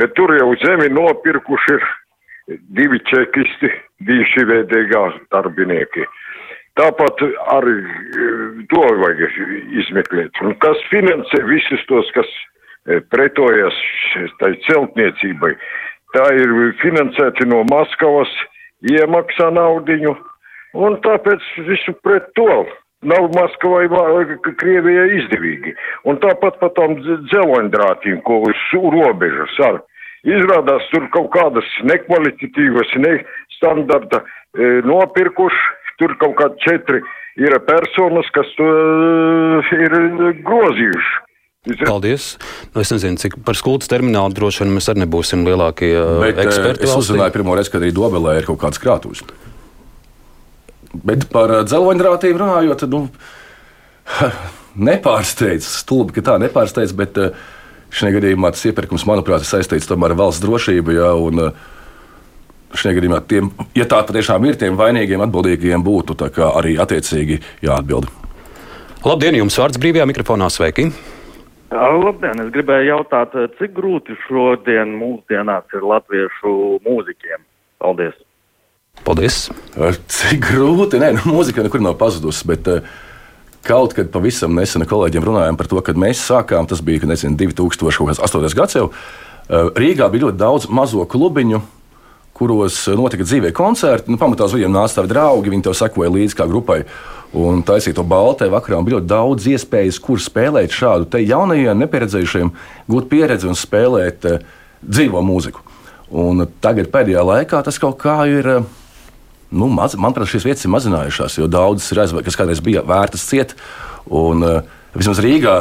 Bet 0.00 0.14
tur 0.16 0.32
jau 0.38 0.52
zemi 0.62 0.88
nopirkuši 0.92 1.76
ir 1.76 1.86
divi 2.78 3.00
čekisti, 3.10 3.70
divi 4.06 4.46
veidīgā 4.48 5.04
darbinieki. 5.34 6.06
Tāpat 6.80 7.20
arī 7.52 7.76
to 8.72 8.82
vajag 9.02 9.36
izmeklēt. 9.82 10.40
Un 10.40 10.54
kas 10.62 10.80
finansē 10.88 11.42
visus 11.44 11.82
tos, 11.90 12.08
kas 12.16 12.28
e, 12.88 13.02
pretojas 13.12 13.76
tai 14.40 14.54
celtniecībai. 14.68 15.52
Tā 16.16 16.24
ir 16.40 16.54
finansēta 16.80 17.44
no 17.48 17.60
Maskavas, 17.68 18.32
iemaksā 18.88 19.50
naudiņu, 19.52 20.14
un 20.80 20.96
tāpēc 21.04 21.44
visu 21.68 21.92
pret 22.04 22.32
to 22.38 22.64
nav 23.06 23.28
Maskavai, 23.34 23.86
Krievijai 24.60 25.08
izdevīgi. 25.20 25.74
Un 26.08 26.20
tāpat 26.22 26.58
par 26.60 26.72
tām 26.76 26.98
dzeloņdrātīm, 27.02 28.22
ko 28.26 28.42
uz 28.48 28.66
robežas 28.94 29.56
ar. 29.66 29.82
Izrādās 30.22 30.86
tur 30.92 31.08
kaut 31.14 31.32
kādas 31.34 31.66
nekvalitatīvas, 31.88 32.94
nestandarta 33.02 34.22
e, 34.22 34.78
nopirkuši, 34.86 35.64
tur 35.98 36.14
kaut 36.20 36.36
kādi 36.38 36.62
četri 36.62 37.02
ir 37.42 37.58
personas, 37.66 38.30
kas 38.34 38.46
to 38.54 38.70
e, 38.70 39.82
ir 39.82 39.98
grozījuši. 40.46 41.20
Paldies. 41.86 42.32
Nu, 42.74 42.82
es 42.82 42.90
nezinu, 42.90 43.18
cik 43.22 43.36
par 43.46 43.54
skultas 43.54 43.90
terminālu 43.90 44.34
droši 44.34 44.64
vien 44.64 44.72
mēs 44.74 44.88
arī 44.90 45.04
nebūsim 45.04 45.44
lielākie 45.46 45.92
Bet, 45.94 46.38
e, 46.38 46.46
eksperti. 46.46 46.86
Es 46.86 46.94
uzzināju 46.98 47.34
pirmo 47.34 47.58
reizi, 47.58 47.70
kad 47.74 47.82
arī 47.82 47.94
Dobelē 47.94 48.40
ir 48.40 48.48
kaut 48.48 48.62
kāds 48.62 48.82
krātuvs. 48.82 49.22
Bet 50.92 51.28
par 51.32 51.54
dzelzceļa 51.64 52.38
runājot, 52.42 52.86
nu, 52.92 53.06
nepārsteidz, 54.88 55.68
stulbi, 55.82 56.18
ka 56.18 56.26
tā 56.32 56.38
nepārsteidz, 56.42 56.92
bet 56.96 57.20
šajā 57.92 58.18
gadījumā 58.18 58.52
tas 58.52 58.64
iepirkums, 58.68 59.06
manuprāt, 59.08 59.44
ir 59.44 59.48
saistīts 59.48 59.90
ar 59.92 60.16
valsts 60.18 60.44
drošību. 60.44 60.98
Ja, 60.98 61.14
un, 61.16 61.48
Šajā 62.72 62.96
gadījumā, 62.96 63.18
tiem, 63.28 63.50
ja 63.76 63.84
tā 63.84 63.98
patiešām 64.08 64.46
ir, 64.48 64.56
tiem 64.56 64.78
vainīgiem, 64.80 65.20
atbildīgiem 65.20 65.82
būtu 65.84 66.16
arī 66.48 66.78
attiecīgi 66.80 67.36
jāatbild. 67.60 68.08
Labdien, 69.04 69.36
jums 69.36 69.58
vārds 69.60 69.80
brīvajā 69.82 70.06
mikrofonā, 70.08 70.48
sveiki! 70.48 70.86
Labdien! 71.72 72.40
Es 72.46 72.48
gribēju 72.54 72.88
jautāt, 72.88 73.36
cik 73.58 73.74
grūti 73.76 74.16
šodien 74.24 74.96
mūsdienās 74.96 75.68
ir 75.76 75.84
latviešu 75.84 76.52
mūziķiem? 76.86 77.44
Paldies! 77.84 78.16
Paldies! 79.12 79.50
Cik 80.08 80.46
grūti? 80.46 81.00
Nē, 81.02 81.10
nu, 81.18 81.34
mūzika 81.34 81.64
nekur 81.64 81.82
nav 81.82 81.98
pazudusi. 82.00 82.46
Bet, 82.48 82.68
Kaut 83.62 83.92
kad 83.94 84.08
pavisam 84.10 84.56
nesen 84.58 84.82
kolēģiem 84.90 85.22
runājām 85.22 85.54
par 85.54 85.68
to, 85.70 85.78
kad 85.86 85.94
mēs 85.94 86.18
sākām, 86.26 86.66
tas 86.66 86.80
bija 86.82 87.06
nezinu, 87.06 87.36
2008. 87.38 88.56
gads 88.58 88.74
jau. 88.74 88.88
Rīgā 89.78 90.08
bija 90.10 90.24
ļoti 90.24 90.40
daudz 90.40 90.66
mazo 90.66 91.04
klubiņu, 91.06 91.60
kuros 92.34 92.80
notika 92.98 93.22
dzīvē 93.22 93.52
koncerti. 93.54 94.10
Nu, 94.10 94.18
pamatā 94.18 94.48
uz 94.50 94.56
viņiem 94.56 94.74
nāca 94.74 94.98
tavi 94.98 95.12
draugi, 95.14 95.54
viņi 95.54 95.66
tev 95.68 95.78
sekoja 95.78 96.10
līdzi 96.10 96.40
kā 96.40 96.48
grupai. 96.50 96.80
Un 97.38 97.62
taisīja 97.62 98.00
to 98.00 98.08
baltē 98.08 98.50
vakarā, 98.50 98.82
bija 98.82 98.98
ļoti 98.98 99.10
daudz 99.14 99.48
iespējas, 99.54 100.02
kur 100.02 100.18
spēlēt 100.18 100.74
šādu 100.74 101.06
te 101.14 101.22
jaunajiem, 101.22 101.86
nepieredzējušiem, 101.86 102.50
gūt 102.90 103.10
pieredzi 103.14 103.46
un 103.46 103.62
spēlēt 103.62 104.26
dzīvo 104.82 105.22
mūziku. 105.22 105.62
Un 106.10 106.48
tagad 106.58 106.90
pēdējā 106.90 107.22
laikā 107.30 107.62
tas 107.62 107.78
kaut 107.78 108.02
kā 108.02 108.24
ir. 108.26 108.56
Nu, 109.52 109.68
maz, 109.68 109.94
manuprāt, 110.00 110.30
šīs 110.32 110.46
vietas 110.48 110.64
ir 110.64 110.72
mazinājušās, 110.72 111.36
jo 111.36 111.46
daudzas 111.50 111.90
ir 111.92 112.00
aizvērtas, 112.06 112.30
kas 112.30 112.40
kādreiz 112.40 112.62
bija 112.64 112.84
vērtas 112.88 113.26
ciet. 113.28 113.52
Un, 114.08 114.40
uh, 114.46 114.80
vismaz 114.96 115.20
Rīgā 115.22 115.56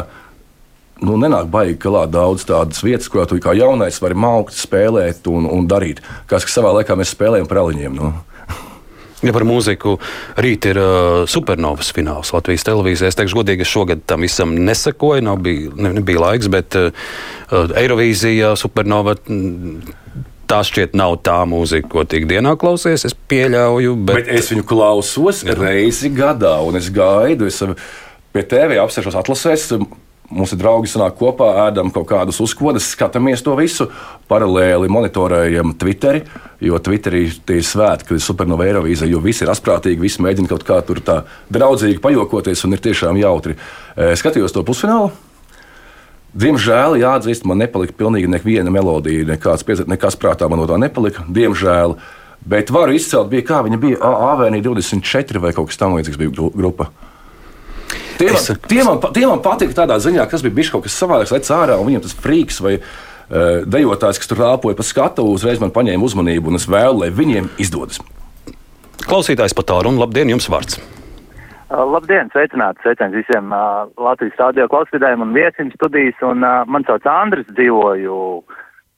nu, 1.03 1.17
nenāk 1.19 1.49
baigi 1.51 1.77
klāt 1.81 2.13
daudz 2.13 2.45
tādas 2.47 2.81
vietas, 2.85 3.09
kurā 3.11 3.27
tu 3.27 3.39
kā 3.41 3.55
jaunais 3.57 3.99
vari 4.01 4.17
maukt, 4.17 4.55
spēlēt 4.55 5.27
un, 5.31 5.47
un 5.49 5.67
darīt. 5.69 5.99
Kā 6.29 6.39
savā 6.39 6.71
laikā 6.77 6.95
mēs 6.97 7.15
spēlējam 7.15 7.49
par 7.51 7.65
aliņiem. 7.65 7.97
Nu. 7.99 8.13
Ja 9.21 9.29
par 9.35 9.43
mūziku 9.45 9.99
rīt 10.41 10.65
ir 10.65 10.79
uh, 10.81 11.27
supernovas 11.29 11.91
fināls 11.93 12.31
Latvijas 12.33 12.63
televīzijā. 12.65 13.11
Es 13.11 13.17
teikšu, 13.19 13.37
godīgi, 13.37 13.61
es 13.61 13.69
šogad 13.69 14.01
tam 14.09 14.25
visam 14.25 14.55
nesakoju, 14.65 15.21
nav 15.27 15.43
bija, 15.45 15.69
ne, 15.77 15.91
nebija 15.99 16.23
laiks, 16.23 16.49
bet 16.49 16.73
uh, 16.79 16.89
Eirovīzija, 17.77 18.55
supernova. 18.57 19.13
Tā 20.51 20.57
šķiet 20.67 20.97
nav 20.99 21.13
tā 21.23 21.37
mūzika, 21.47 21.87
ko 21.87 22.01
tik 22.03 22.25
dienā 22.27 22.57
klausies. 22.59 23.05
Es 23.07 23.13
pieļauju, 23.15 23.93
bet, 24.03 24.17
bet 24.17 24.31
es 24.35 24.49
viņu 24.51 24.65
klausos 24.67 25.45
jā. 25.47 25.55
reizi 25.55 26.11
gadā, 26.11 26.57
un 26.67 26.75
es 26.75 26.89
gaidu. 26.91 27.47
Es 27.47 27.61
pie 28.35 28.43
TV 28.51 28.81
apsēžos 28.83 29.15
atlasēs. 29.21 29.69
Mums 30.31 30.51
ir 30.51 30.59
draugi, 30.59 30.91
sanāk 30.91 31.15
kopā, 31.19 31.47
ēdam 31.69 31.87
kaut 31.95 32.09
kādus 32.11 32.41
uzkodas, 32.43 32.89
skatāmies 32.97 33.43
to 33.43 33.55
visu, 33.55 33.87
paralēli 34.31 34.91
monitorējam 34.91 35.73
Twitter, 35.79 36.21
jo 36.63 36.79
Twitterī 36.83 37.25
tie 37.47 37.59
ir 37.59 37.67
svētki, 37.67 38.11
kad 38.11 38.19
ir 38.19 38.23
supernova 38.23 38.67
Eirovīzija, 38.67 39.11
jo 39.11 39.23
visi 39.23 39.43
ir 39.43 39.51
asprātīgi, 39.51 40.03
visi 40.03 40.23
mēģina 40.23 40.51
kaut 40.51 40.67
kā 40.67 40.83
tur 40.87 40.99
tā 41.03 41.21
draudzīgi 41.51 41.99
pajokoties 42.03 42.63
un 42.67 42.75
ir 42.75 42.83
tiešām 42.87 43.19
jautri. 43.19 43.59
Skatījos 43.95 44.55
to 44.55 44.63
pusfinālu, 44.67 45.11
Diemžēl, 46.31 46.95
jāatzīst, 47.01 47.43
man 47.43 47.59
nepalika 47.59 47.95
pilnīgi 47.99 48.29
neviena 48.31 48.71
melodija, 48.71 49.27
nekāds, 49.33 49.65
nekas 49.83 50.15
prātā 50.19 50.47
man 50.47 50.61
no 50.61 50.67
tā 50.69 50.77
nepalika. 50.79 51.25
Diemžēl. 51.27 51.97
Bet 52.47 52.71
varu 52.73 52.95
izcelt, 52.95 53.27
bija 53.29 53.43
kā 53.45 53.59
viņa 53.65 53.77
bija 53.81 53.99
AVN 54.01 54.61
24 54.63 55.41
vai 55.43 55.51
kaut 55.53 55.69
kas 55.69 55.77
tamlīdzīgs 55.81 56.17
bija 56.17 56.49
grupa. 56.55 56.87
Tie 58.17 58.29
man, 58.31 58.61
tie, 58.69 58.79
man, 58.85 59.01
tie 59.13 59.25
man 59.27 59.43
patika 59.43 59.75
tādā 59.83 59.97
ziņā, 60.01 60.23
kas 60.29 60.45
bija 60.45 60.55
bijis 60.55 60.71
kaut 60.73 60.85
kas 60.87 60.95
savādāks, 60.97 61.33
lec 61.35 61.51
ārā, 61.53 61.75
un 61.81 61.89
viņam 61.89 62.05
tas 62.05 62.15
frīks 62.17 62.61
vai 62.63 62.77
uh, 62.79 62.87
dejotājs, 63.67 64.21
kas 64.21 64.31
tur 64.31 64.41
rāpoja 64.41 64.77
pa 64.77 64.85
skatu, 64.87 65.27
uzreiz 65.35 65.61
man 65.61 65.73
paņēma 65.75 66.05
uzmanību, 66.07 66.53
un 66.53 66.61
es 66.61 66.69
vēlu, 66.69 67.03
lai 67.03 67.11
viņiem 67.13 67.51
izdodas. 67.61 68.01
Klausītājs 69.03 69.57
pat 69.57 69.71
tālu, 69.73 69.91
un 69.91 70.01
labdien, 70.01 70.31
jums 70.31 70.49
vārds! 70.53 70.79
Uh, 71.71 71.85
labdien, 71.87 72.27
sveicināti, 72.33 72.81
sveicināti 72.83 73.21
visiem 73.21 73.53
uh, 73.55 73.85
Latvijas 73.95 74.35
radio 74.41 74.65
klausītājiem 74.67 75.21
un 75.23 75.29
viesiem 75.31 75.69
studijas. 75.71 76.17
Un, 76.27 76.43
uh, 76.43 76.65
man 76.67 76.83
sauc 76.83 77.05
Andris, 77.07 77.47
dzīvoju 77.55 78.15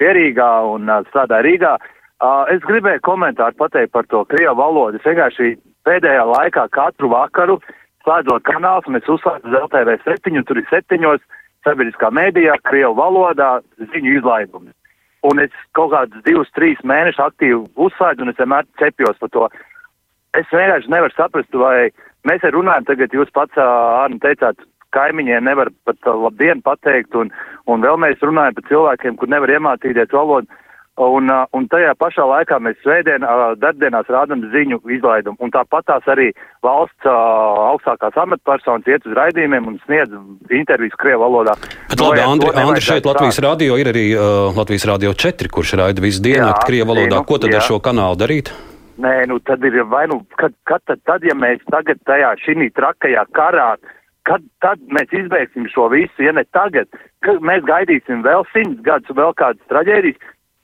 Pierīgā 0.02 0.48
un 0.72 0.90
uh, 0.90 1.04
strādāju 1.12 1.46
Rīgā. 1.46 1.76
Uh, 1.78 2.48
es 2.50 2.64
gribēju 2.66 3.04
komentāru 3.06 3.54
pateikt 3.60 3.92
par 3.94 4.08
to 4.10 4.24
krievu 4.32 4.56
valodu. 4.58 4.98
Es 4.98 5.06
vienkārši 5.06 5.52
pēdējā 5.86 6.24
laikā 6.26 6.64
katru 6.74 7.12
vakaru 7.12 7.60
slēdzot 8.08 8.42
kanāls, 8.48 8.90
mēs 8.90 9.06
uzslēdzam 9.06 9.68
LTV 9.68 9.94
7, 10.08 10.42
tur 10.50 10.62
ir 10.64 10.66
septiņos 10.72 11.22
sabiedriskā 11.68 12.10
mēdījā, 12.10 12.56
krievu 12.72 12.98
valodā 12.98 13.52
ziņu 13.84 14.16
izlaidumi. 14.18 14.74
Un 15.30 15.44
es 15.46 15.54
kaut 15.78 15.94
kādus 15.94 16.26
divus, 16.26 16.50
trīs 16.58 16.82
mēnešus 16.82 17.22
aktīvi 17.28 17.62
uzslēdzu 17.86 18.26
un 18.26 18.34
es 18.34 18.42
vienmēr 18.42 18.66
cepjos 18.82 19.22
par 19.22 19.32
to. 19.38 19.46
Es 20.34 20.50
vienkārši 20.50 20.90
nevaru 20.90 21.14
saprast, 21.14 21.54
vai 21.54 21.94
Mēs 22.28 22.44
arī 22.44 22.56
runājam, 22.56 22.88
tagad 22.88 23.16
jūs 23.16 23.32
pats, 23.36 23.58
Arni, 23.60 24.20
teicāt, 24.24 24.62
kaimiņiem 24.96 25.48
nevar 25.50 25.72
pat 25.88 26.00
labdien 26.08 26.62
pateikt, 26.64 27.16
un, 27.20 27.32
un 27.68 27.86
vēl 27.86 27.98
mēs 28.00 28.22
runājam 28.24 28.60
par 28.60 28.70
cilvēkiem, 28.70 29.18
kur 29.20 29.32
nevar 29.34 29.58
iemācīties 29.58 30.14
valodu. 30.14 30.62
Un, 31.02 31.26
un 31.58 31.64
tajā 31.74 31.96
pašā 31.98 32.22
laikā 32.30 32.60
mēs 32.62 32.76
svētdien, 32.84 33.24
darbdienās 33.58 34.12
rādām 34.14 34.44
ziņu 34.52 34.78
izlaidumu. 34.94 35.40
Un 35.42 35.50
tāpat 35.50 35.88
tās 35.90 36.06
arī 36.14 36.28
valsts 36.62 37.08
augstākās 37.10 38.20
amatpersonas 38.22 38.86
iet 38.86 39.08
uz 39.10 39.16
raidījumiem 39.18 39.72
un 39.72 39.80
sniedz 39.88 40.14
intervijas 40.54 40.94
Krievu 41.02 41.26
valodā. 41.26 41.56
Bet 41.90 42.04
labi, 42.04 42.22
Andri, 42.22 42.52
Andri 42.62 42.86
šeit 42.86 43.10
Latvijas 43.10 43.42
tā. 43.42 43.48
radio 43.48 43.80
ir 43.82 43.90
arī 43.90 44.06
uh, 44.14 44.54
Latvijas 44.54 44.86
radio 44.92 45.16
4, 45.18 45.50
kurš 45.50 45.74
raida 45.82 46.06
visu 46.06 46.22
dienu 46.22 46.52
Krievu 46.62 46.94
valodā. 46.94 47.24
Nu, 47.24 47.26
Ko 47.26 47.42
tad 47.42 47.50
jā. 47.50 47.58
ar 47.58 47.66
šo 47.66 47.82
kanālu 47.82 48.22
darīt? 48.22 48.54
Nē, 49.04 49.16
nu 49.28 49.40
tad 49.44 49.64
ir 49.68 49.82
vai 49.92 50.06
nu, 50.08 50.22
kad, 50.40 50.54
kad 50.70 50.84
tad, 50.88 51.02
tad, 51.08 51.26
ja 51.28 51.36
mēs 51.36 51.64
tagad 51.72 52.00
tajā 52.08 52.34
šī 52.44 52.70
trakajā 52.78 53.26
karā, 53.36 53.74
kad 54.28 54.44
tad 54.64 54.84
mēs 54.96 55.12
izbeigsim 55.12 55.68
šo 55.72 55.90
visu, 55.92 56.24
ja 56.24 56.32
ne 56.32 56.46
tagad, 56.56 56.88
kad 57.26 57.42
mēs 57.44 57.66
gaidīsim 57.68 58.24
vēl 58.24 58.46
simts 58.54 58.80
gadus, 58.86 59.12
vēl 59.18 59.36
kādas 59.40 59.72
traģēdijas, 59.72 60.22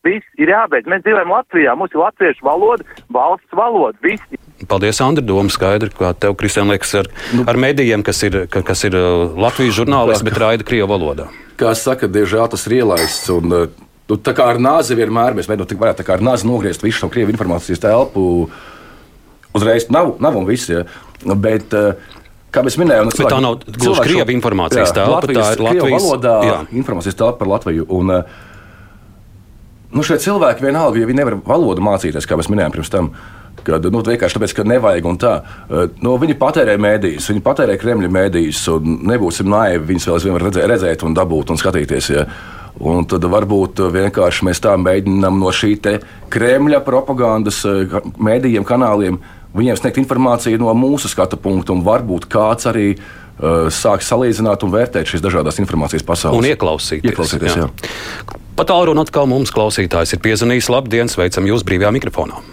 viss 0.07 0.39
ir 0.39 0.51
jābeidz. 0.53 0.87
Mēs 0.87 1.03
dzīvojam 1.03 1.33
Latvijā, 1.33 1.75
mums 1.75 1.95
ir 1.95 2.01
latviešu 2.03 2.45
valoda, 2.47 2.87
valsts 3.11 3.59
valoda, 3.59 3.99
visi. 4.05 4.39
Paldies, 4.69 5.01
Andri, 5.03 5.25
doma 5.25 5.51
skaidra, 5.51 5.91
kā 5.91 6.13
tev, 6.15 6.35
Kristian, 6.39 6.71
liekas, 6.71 6.93
ar, 7.01 7.11
nu, 7.35 7.43
ar 7.49 7.59
medijiem, 7.59 8.03
kas 8.05 8.21
ir, 8.27 8.41
kas 8.51 8.85
ir 8.87 8.95
uh, 8.95 9.35
Latvijas 9.39 9.77
žurnālisti, 9.81 10.27
bet 10.27 10.39
raida 10.39 10.67
Krievu 10.67 10.91
valodā. 10.91 11.29
Kā 11.59 11.73
saka, 11.75 12.07
diemžēl 12.11 12.51
tas 12.51 12.67
ir 12.69 12.79
ielaists. 12.81 13.27
Un, 13.35 13.55
uh, 13.55 13.88
Nu, 14.09 14.17
tā 14.17 14.33
kā 14.37 14.47
ar 14.49 14.57
nāzi 14.61 14.97
vienmēr 14.97 15.35
mēs 15.37 15.49
mēģinām, 15.49 15.69
nu, 15.69 15.81
varētu 15.83 16.01
tā 16.01 16.07
kā 16.07 16.15
ar 16.17 16.23
nāzi 16.25 16.49
nogriezt 16.49 16.85
visu 16.85 17.03
šo 17.03 17.11
krievu 17.13 17.33
informācijas 17.35 17.83
telpu. 17.83 18.23
Uzreiz 19.53 19.85
nav, 19.93 20.15
nav 20.21 20.37
un 20.37 20.47
viss. 20.49 20.69
Ja. 20.71 20.85
Bet, 21.37 21.73
uh, 21.77 22.17
Kā 22.49 22.63
mēs 22.65 22.79
minējām, 22.81 23.05
nu, 23.05 23.13
cilvēki, 23.13 23.29
tā 23.35 23.41
nav 23.45 23.57
gluži 23.77 24.03
krievu 24.07 24.33
informācijas 24.33 24.93
telpa. 24.97 25.21
Tā 25.29 25.33
ir 25.53 25.61
Latvijas 25.61 26.05
valodā 26.05 26.37
jā. 26.47 26.55
informācijas 26.81 27.17
telpa 27.19 27.37
par 27.43 27.51
Latviju. 27.51 27.85
Un, 27.93 28.13
nu, 29.93 30.05
šie 30.05 30.17
cilvēki 30.23 30.65
vienalga, 30.65 30.97
ja 30.97 31.09
viņi 31.09 31.21
nevar 31.21 31.37
valodu 31.45 31.83
mācīties, 31.85 32.25
kā 32.25 32.39
mēs 32.39 32.49
minējām 32.49 32.73
pirms 32.73 32.89
tam, 32.93 33.11
kad 33.67 33.85
nu, 33.93 34.01
vienkārši 34.01 34.39
tāpēc, 34.39 34.55
ka 34.57 34.65
nevajag 34.65 35.09
un 35.11 35.19
tā. 35.21 35.35
Nu, 36.01 36.15
viņi 36.21 36.39
patērē 36.41 36.79
mēdījus, 36.81 37.29
viņi 37.35 37.45
patērē 37.45 37.77
Kremļa 37.81 38.09
mēdījus, 38.17 38.63
un 38.73 38.97
nebūsim 39.11 39.51
naivi, 39.53 39.85
viņus 39.91 40.09
vēl 40.09 40.17
aizvien 40.17 40.41
redzēt, 40.41 40.65
redzēt 40.73 41.05
un 41.05 41.17
dabūt 41.21 41.53
un 41.53 41.61
skatīties. 41.61 42.09
Ja. 42.15 42.25
Un 42.79 43.03
tad 43.11 43.25
varbūt 43.27 43.81
vienkārši 43.91 44.45
mēs 44.47 44.61
tā 44.63 44.75
mēģinām 44.79 45.39
no 45.41 45.51
šī 45.51 45.73
Kremļa 46.31 46.79
propagandas 46.85 47.63
eh, 47.67 47.97
mēdījiem, 48.15 48.63
kanāliem, 48.67 49.17
viņiem 49.55 49.79
sniegt 49.79 49.99
informāciju 49.99 50.61
no 50.61 50.71
mūsu 50.77 51.11
skatu 51.11 51.39
punkta, 51.41 51.73
un 51.73 51.81
varbūt 51.83 52.29
kāds 52.29 52.69
arī 52.69 52.91
uh, 52.93 53.65
sāk 53.73 54.05
salīdzināt 54.05 54.61
un 54.63 54.71
vērtēt 54.75 55.09
šīs 55.09 55.23
dažādas 55.25 55.57
informācijas 55.59 56.05
pasaules. 56.05 56.37
Un 56.37 56.47
ieklausīties. 56.51 57.09
ieklausīties 57.09 57.57
jā. 57.57 57.65
jā. 57.65 58.37
Pa 58.59 58.67
tālruni 58.69 59.01
atkal 59.01 59.25
mums 59.31 59.49
klausītājs 59.55 60.13
ir 60.13 60.21
piezvanījis. 60.21 60.69
Labdien, 60.69 61.09
sveicam 61.09 61.49
jūs 61.49 61.65
brīvajā 61.65 61.93
mikrofonā. 61.97 62.43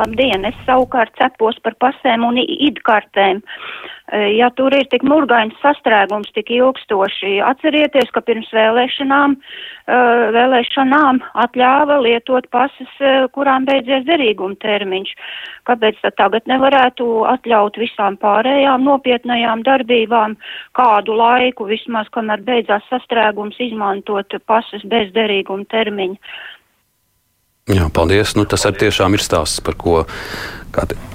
Labdien, 0.00 0.44
es 0.48 0.56
savukārt 0.66 1.12
cepos 1.18 1.58
par 1.64 1.76
pasēm 1.82 2.24
un 2.28 2.38
idkartēm. 2.40 3.42
Ja 4.10 4.48
tur 4.58 4.74
ir 4.74 4.88
tik 4.90 5.04
murgains 5.06 5.54
sastrēgums 5.62 6.32
tik 6.34 6.50
ilgstoši, 6.50 7.36
atcerieties, 7.46 8.10
ka 8.10 8.22
pirms 8.26 8.48
vēlēšanām, 8.54 9.36
vēlēšanām 10.34 11.20
atļāva 11.44 12.00
lietot 12.02 12.48
pases, 12.50 12.90
kurām 13.36 13.68
beidzies 13.70 14.02
derīguma 14.08 14.58
termiņš. 14.64 15.14
Kāpēc 15.70 16.02
tad 16.02 16.18
tagad 16.18 16.50
nevarētu 16.50 17.06
atļaut 17.30 17.78
visām 17.78 18.18
pārējām 18.18 18.82
nopietnajām 18.88 19.62
darbībām 19.68 20.34
kādu 20.74 21.14
laiku, 21.14 21.70
vismaz 21.70 22.10
kamēr 22.10 22.42
beidzās 22.42 22.86
sastrēgums, 22.90 23.62
izmantot 23.62 24.40
pases 24.50 24.82
bez 24.90 25.14
derīguma 25.14 25.70
termiņa? 25.70 26.18
Jā, 27.70 27.86
paldies. 27.94 28.34
Nu, 28.34 28.46
tas 28.48 28.66
arī 28.66 28.86
tiešām 28.86 29.14
ir 29.14 29.22
stāsts, 29.22 29.62
par 29.62 29.76
ko 29.78 30.00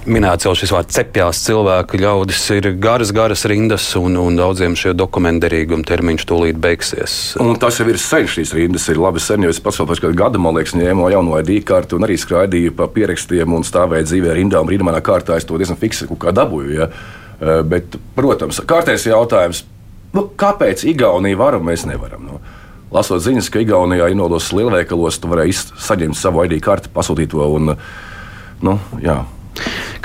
minēts 0.06 0.46
jau 0.46 0.54
šis 0.56 0.72
vārds 0.72 0.96
cepjās 0.96 1.40
cilvēki. 1.46 2.00
Ļaudis 2.04 2.42
ir 2.56 2.70
garas, 2.82 3.12
garas 3.16 3.46
rindas, 3.50 3.88
un, 4.00 4.18
un 4.20 4.38
daudziem 4.40 4.76
šie 4.80 4.94
dokumentu 4.96 5.46
derīguma 5.46 5.86
termiņš 5.88 6.26
tūlīt 6.30 6.60
beigsies. 6.62 7.18
Un 7.44 7.60
tas 7.60 7.80
jau 7.80 7.88
ir 7.92 8.00
sen, 8.02 8.28
šīs 8.30 8.54
rindas 8.56 8.88
ir 8.92 9.00
labi 9.02 9.24
sen, 9.24 9.44
jo 9.44 9.52
es 9.52 9.62
pats 9.64 9.80
vēl 9.82 9.90
pēc 9.92 10.04
kāda 10.06 10.20
gada, 10.24 10.42
man 10.42 10.58
liekas, 10.60 10.76
ņēmu 10.80 11.12
jauno 11.16 11.40
ID 11.42 11.60
karti 11.68 11.98
un 11.98 12.08
arī 12.08 12.18
skraidīju 12.22 12.76
pa 12.78 12.90
pierakstiem 12.92 13.56
un 13.58 13.68
stāvēju 13.68 14.10
dzīvē 14.12 14.36
rindā 14.40 14.64
un 14.64 14.72
brīnumainā 14.72 15.04
kārtā. 15.06 15.40
Es 15.40 15.48
to 15.48 15.60
diezgan 15.60 15.80
fiksi 15.82 16.08
kā 16.20 16.36
dabūju. 16.36 16.76
Ja? 16.76 16.92
Eh, 17.36 17.64
bet, 17.68 17.98
protams, 18.16 18.62
kārtējs 18.68 19.10
jautājums, 19.10 19.66
nu, 20.16 20.30
kāpēc 20.40 20.86
Igaunija 20.88 21.40
var 21.40 21.60
un 21.60 21.68
mēs 21.68 21.88
nevaram? 21.90 22.30
Nu? 22.30 22.40
Lasot 22.96 23.24
ziņas, 23.24 23.52
ka 23.52 23.62
Igaunijā 23.64 24.10
inodos 24.14 24.52
lielveikalos 24.56 25.20
tu 25.20 25.32
varēji 25.32 25.58
saņemt 25.60 26.18
savu 26.20 26.46
ID 26.48 26.58
karti, 26.64 26.92
pasūtīt 26.96 27.34
to. 27.36 27.46
Un, 27.58 27.76
nu, 28.66 28.78
jā. 29.04 29.22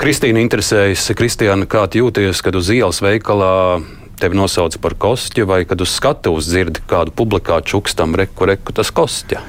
Kristīna 0.01 0.41
interesējas, 0.43 1.09
Kristiāna, 1.17 1.67
kā 1.69 1.85
jūties, 1.95 2.43
kad 2.43 2.55
uz 2.57 2.71
ielas 2.73 3.01
veikalā 3.03 3.81
tevi 4.21 4.37
nosauc 4.37 4.77
par 4.81 4.95
kosķi, 5.01 5.45
vai 5.49 5.63
kad 5.65 5.81
uz 5.81 5.95
skatuves 5.95 6.49
dzirdi 6.49 6.83
kādu 6.89 7.13
publikātu 7.17 7.73
čukstam, 7.73 8.13
reku, 8.17 8.45
reku 8.49 8.75
tas 8.75 8.93
kosķa? 8.93 9.41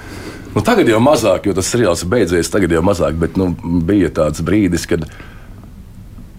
Nu, 0.53 0.61
tagad 0.65 0.89
jau 0.89 1.01
mazāk, 1.01 1.49
jo 1.49 1.57
tas 1.57 1.69
seriāls 1.73 2.05
beidzies, 2.09 2.51
tagad 2.53 2.73
jau 2.75 2.83
mazāk, 2.85 3.17
bet 3.21 3.39
nu, 3.41 3.51
bija 3.89 4.11
tāds 4.13 4.45
brīdis, 4.45 4.85
kad. 4.89 5.07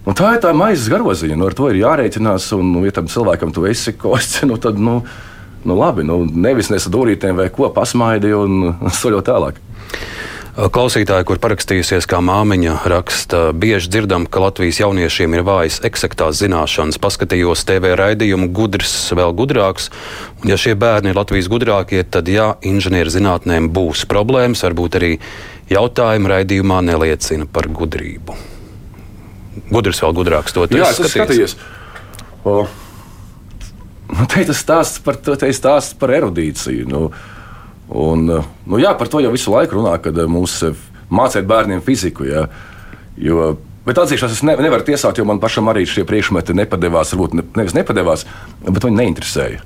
Nu, 0.04 0.12
tā 0.12 0.34
ir 0.36 0.42
tā 0.44 0.52
maizes 0.54 0.90
garoziņa, 0.92 1.38
nu, 1.40 1.48
ar 1.48 1.56
to 1.56 1.70
ir 1.72 1.80
jārēķinās. 1.80 2.50
Un, 2.58 2.74
nu, 2.76 2.82
ja 2.86 2.94
tam 2.94 3.08
cilvēkam 3.10 3.54
tu 3.56 3.64
esi 3.70 3.94
kosts, 3.98 4.44
nu, 4.46 4.58
tad. 4.60 4.78
Nu, 4.78 5.00
nu, 5.64 5.76
labi, 5.78 6.04
nu, 6.06 6.22
nevis 6.24 6.70
nesa 6.72 6.92
dūrītēm 6.92 7.40
vai 7.40 7.50
ko 7.52 7.70
pasmaidi 7.74 8.34
un 8.36 8.74
soļot 9.00 9.30
tālāk. 9.30 9.60
Klausītāji, 10.54 11.26
kur 11.26 11.40
parakstījusies 11.42 12.06
kā 12.06 12.20
māmiņa, 12.22 12.76
raksta, 12.86 13.38
bieži 13.58 13.90
dzirdam, 13.90 14.28
ka 14.30 14.38
Latvijas 14.44 14.78
jauniešiem 14.84 15.34
ir 15.34 15.42
vājas 15.42 15.80
eksaktās 15.82 16.38
zināšanas. 16.38 17.00
Paskatījos 17.02 17.66
TV 17.66 17.90
raidījumu, 17.98 18.46
gudrs, 18.54 18.92
vēl 19.18 19.34
gudrāks. 19.34 19.88
Un, 20.44 20.52
ja 20.52 20.60
šie 20.60 20.76
bērni 20.78 21.10
ir 21.10 21.18
Latvijas 21.18 21.50
gudrākie, 21.50 22.04
tad 22.06 22.30
jā, 22.30 22.52
inženierzinātnēm 22.70 23.66
būs 23.74 24.06
problēmas. 24.06 24.62
Varbūt 24.68 25.00
arī 25.00 25.12
jautājumi 25.74 26.30
raidījumā 26.36 26.78
neliecina 26.86 27.50
par 27.50 27.66
gudrību. 27.74 28.38
Gudrs 29.74 30.06
vēl 30.06 30.14
gudrāks 30.22 30.54
to 30.54 30.70
jā, 30.70 30.94
skatījos. 30.94 31.58
Nu, 34.14 34.26
te 34.28 34.42
ir 34.42 34.48
tas 34.48 34.60
stāsts 34.60 35.00
par, 35.00 35.16
stāsts 35.18 35.96
par 35.98 36.12
erudīciju. 36.12 36.84
Nu, 36.90 37.06
un, 37.88 38.26
nu, 38.28 38.80
jā, 38.80 38.92
par 38.98 39.08
to 39.08 39.22
jau 39.24 39.32
visu 39.32 39.52
laiku 39.54 39.78
runā, 39.78 39.96
kad 40.02 40.18
eh, 40.20 40.28
mums 40.30 40.58
eh, 40.66 40.76
mācīt 41.08 41.48
bērniem 41.48 41.80
fiziku. 41.84 42.28
Jā, 42.28 42.48
jo, 43.16 43.54
Bet 43.84 43.98
atzīšos, 44.00 44.32
es 44.32 44.40
ne, 44.48 44.54
nevaru 44.64 44.80
tiesāt, 44.86 45.18
jo 45.20 45.26
man 45.28 45.36
pašam 45.42 45.66
arī 45.68 45.82
šie 45.84 46.06
priekšmeti 46.08 46.54
nepadevās. 46.56 47.10
Varbūt 47.12 47.34
ne, 47.36 47.42
nevis 47.58 47.74
nepadevās, 47.76 48.22
bet 48.64 48.86
viņi 48.86 48.96
neinteresēja. 48.96 49.58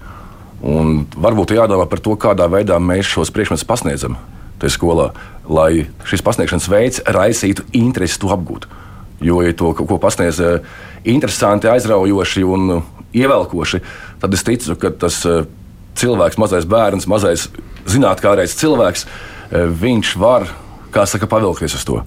Un 0.67 1.05
varbūt 1.15 1.55
jādomā 1.55 1.85
par 1.87 2.03
to, 2.03 2.17
kādā 2.19 2.49
veidā 2.51 2.81
mēs 2.83 3.07
šos 3.07 3.31
priekšmetus 3.31 3.67
pasniedzam 3.69 4.17
tajā 4.59 4.75
skolā, 4.75 5.13
lai 5.47 5.87
šis 6.09 6.25
pasniegšanas 6.27 6.67
veids 6.73 7.03
raisītu 7.07 7.69
interesi 7.79 8.19
to 8.19 8.33
apgūt. 8.35 8.67
Jo, 9.23 9.39
ja 9.47 9.55
to 9.55 9.71
ko 9.79 10.01
pasniedz 10.03 10.43
eh, 10.43 10.67
interesanti, 11.07 11.71
aizraujoši 11.71 12.43
un 12.43 12.81
ievelkoši, 13.15 13.81
tad 14.21 14.35
es 14.35 14.45
ticu, 14.47 14.77
ka 14.81 14.93
tas 15.07 15.23
eh, 15.29 15.47
cilvēks, 15.99 16.39
mazais 16.41 16.69
bērns, 16.69 17.09
mazais 17.11 17.49
zinātnēkārais 17.89 18.57
cilvēks, 18.59 19.07
eh, 19.07 19.67
viņš 19.83 20.15
var, 20.21 20.49
kā 20.95 21.07
saka, 21.09 21.31
pavilkties 21.31 21.77
uz 21.79 21.89
to. 21.89 22.05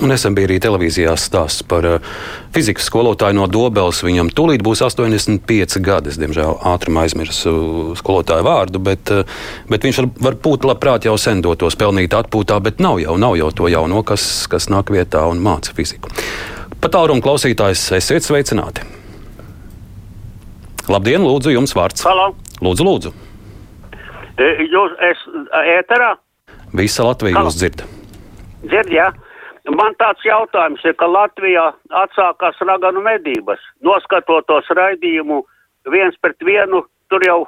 Nesen 0.00 0.32
bija 0.32 0.48
arī 0.48 0.54
televīzijā 0.62 1.12
stāsts 1.20 1.64
par 1.68 1.84
uh, 1.84 2.12
fizikas 2.54 2.86
skolotāju 2.88 3.36
no 3.36 3.44
Dobeles. 3.50 3.98
Viņam 4.06 4.30
tūlīt 4.32 4.62
būs 4.64 4.80
85 4.86 5.76
gadi. 5.84 6.08
Es, 6.08 6.16
diemžēl, 6.16 6.54
ātrumu 6.70 7.02
aizmirsu 7.02 7.52
skolotāju 8.00 8.46
vārdu, 8.46 8.80
bet, 8.86 9.12
bet 9.68 9.84
viņš 9.84 10.00
var, 10.00 10.08
varbūt 10.30 10.64
labprāt 10.70 11.04
jau 11.04 11.18
sen 11.20 11.42
dotos 11.44 11.76
pelnīt 11.76 12.16
atpūtā, 12.16 12.56
bet 12.64 12.80
nav 12.80 13.02
jau, 13.02 13.18
nav 13.20 13.36
jau 13.42 13.50
to 13.52 13.68
jauno, 13.68 14.00
kas, 14.06 14.24
kas 14.48 14.70
nāk 14.72 14.94
vietā 14.94 15.26
un 15.28 15.42
māca 15.44 15.76
fiziku. 15.76 16.14
Pat 16.80 16.96
tālruņa 16.96 17.26
klausītājs, 17.26 17.90
esiet 18.00 18.24
sveicināti! 18.24 18.99
Labdien, 20.88 21.22
lūdzu, 21.24 21.52
jums 21.52 21.74
vārds. 21.76 22.04
Halo. 22.06 22.30
Lūdzu, 22.64 22.86
lūdzu. 22.86 23.12
E, 24.40 24.46
jūs 24.70 24.94
esat 25.10 25.50
ēterā? 25.76 26.14
Visa 26.76 27.04
Latvija 27.04 27.36
Halo. 27.36 27.50
jūs 27.50 27.58
dzird. 27.60 27.84
Dzird, 28.64 28.92
jā. 28.94 29.10
Man 29.76 29.94
tāds 30.00 30.24
jautājums 30.24 30.80
ir, 30.88 30.94
ka 30.96 31.06
Latvijā 31.10 31.66
atsākās 32.02 32.58
raganu 32.64 33.02
medības. 33.04 33.60
Noskatot 33.84 34.46
tos 34.48 34.70
raidījumu 34.72 35.42
viens 35.92 36.16
pret 36.24 36.40
vienu, 36.44 36.86
tur 37.12 37.24
jau 37.26 37.44